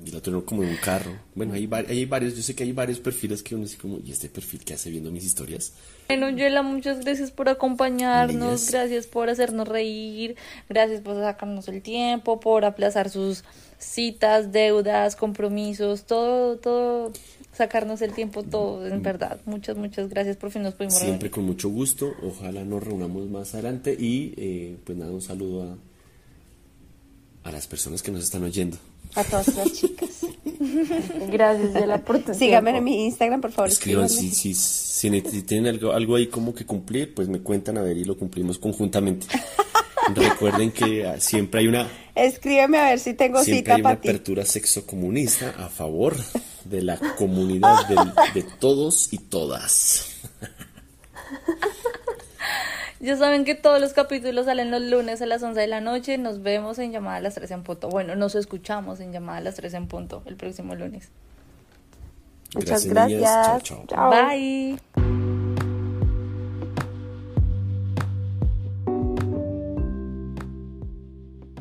[0.05, 1.11] Y la no como en un carro.
[1.35, 4.11] Bueno, hay, hay varios, yo sé que hay varios perfiles que uno dice como, ¿y
[4.11, 5.73] este perfil que hace viendo mis historias?
[6.07, 10.35] Bueno, Yela, muchas gracias por acompañarnos, gracias por hacernos reír,
[10.69, 13.43] gracias por sacarnos el tiempo, por aplazar sus
[13.77, 17.11] citas, deudas, compromisos, todo, todo,
[17.53, 19.39] sacarnos el tiempo, todo, en verdad.
[19.45, 20.97] Muchas, muchas gracias, por fin nos pudimos Mm.
[20.97, 21.31] Siempre reunir.
[21.31, 22.13] con mucho gusto.
[22.23, 23.95] Ojalá nos reunamos más adelante.
[23.97, 25.77] Y eh, pues nada, un saludo
[27.43, 28.77] a, a las personas que nos están oyendo.
[29.15, 30.09] A todas las chicas.
[31.31, 33.69] Gracias, Yela, por tu Síganme en mi Instagram, por favor.
[33.69, 34.53] Escriban si, si,
[35.67, 39.27] algo, algo ahí como que cumplir, pues me cuentan a ver y lo cumplimos conjuntamente.
[40.15, 43.89] Recuerden que ah, siempre hay una Escríbeme a ver si tengo siempre cita hay una
[43.91, 46.15] para apertura sexocomunista a favor
[46.65, 50.07] de la comunidad del- de todos y todas.
[53.01, 56.19] Ya saben que todos los capítulos salen los lunes a las 11 de la noche.
[56.19, 57.89] Nos vemos en llamada a las 3 en punto.
[57.89, 61.09] Bueno, nos escuchamos en llamada a las 3 en punto el próximo lunes.
[62.53, 63.63] Muchas gracias.
[63.63, 63.85] chao.
[63.87, 64.11] Chao.
[64.11, 65.20] Bye.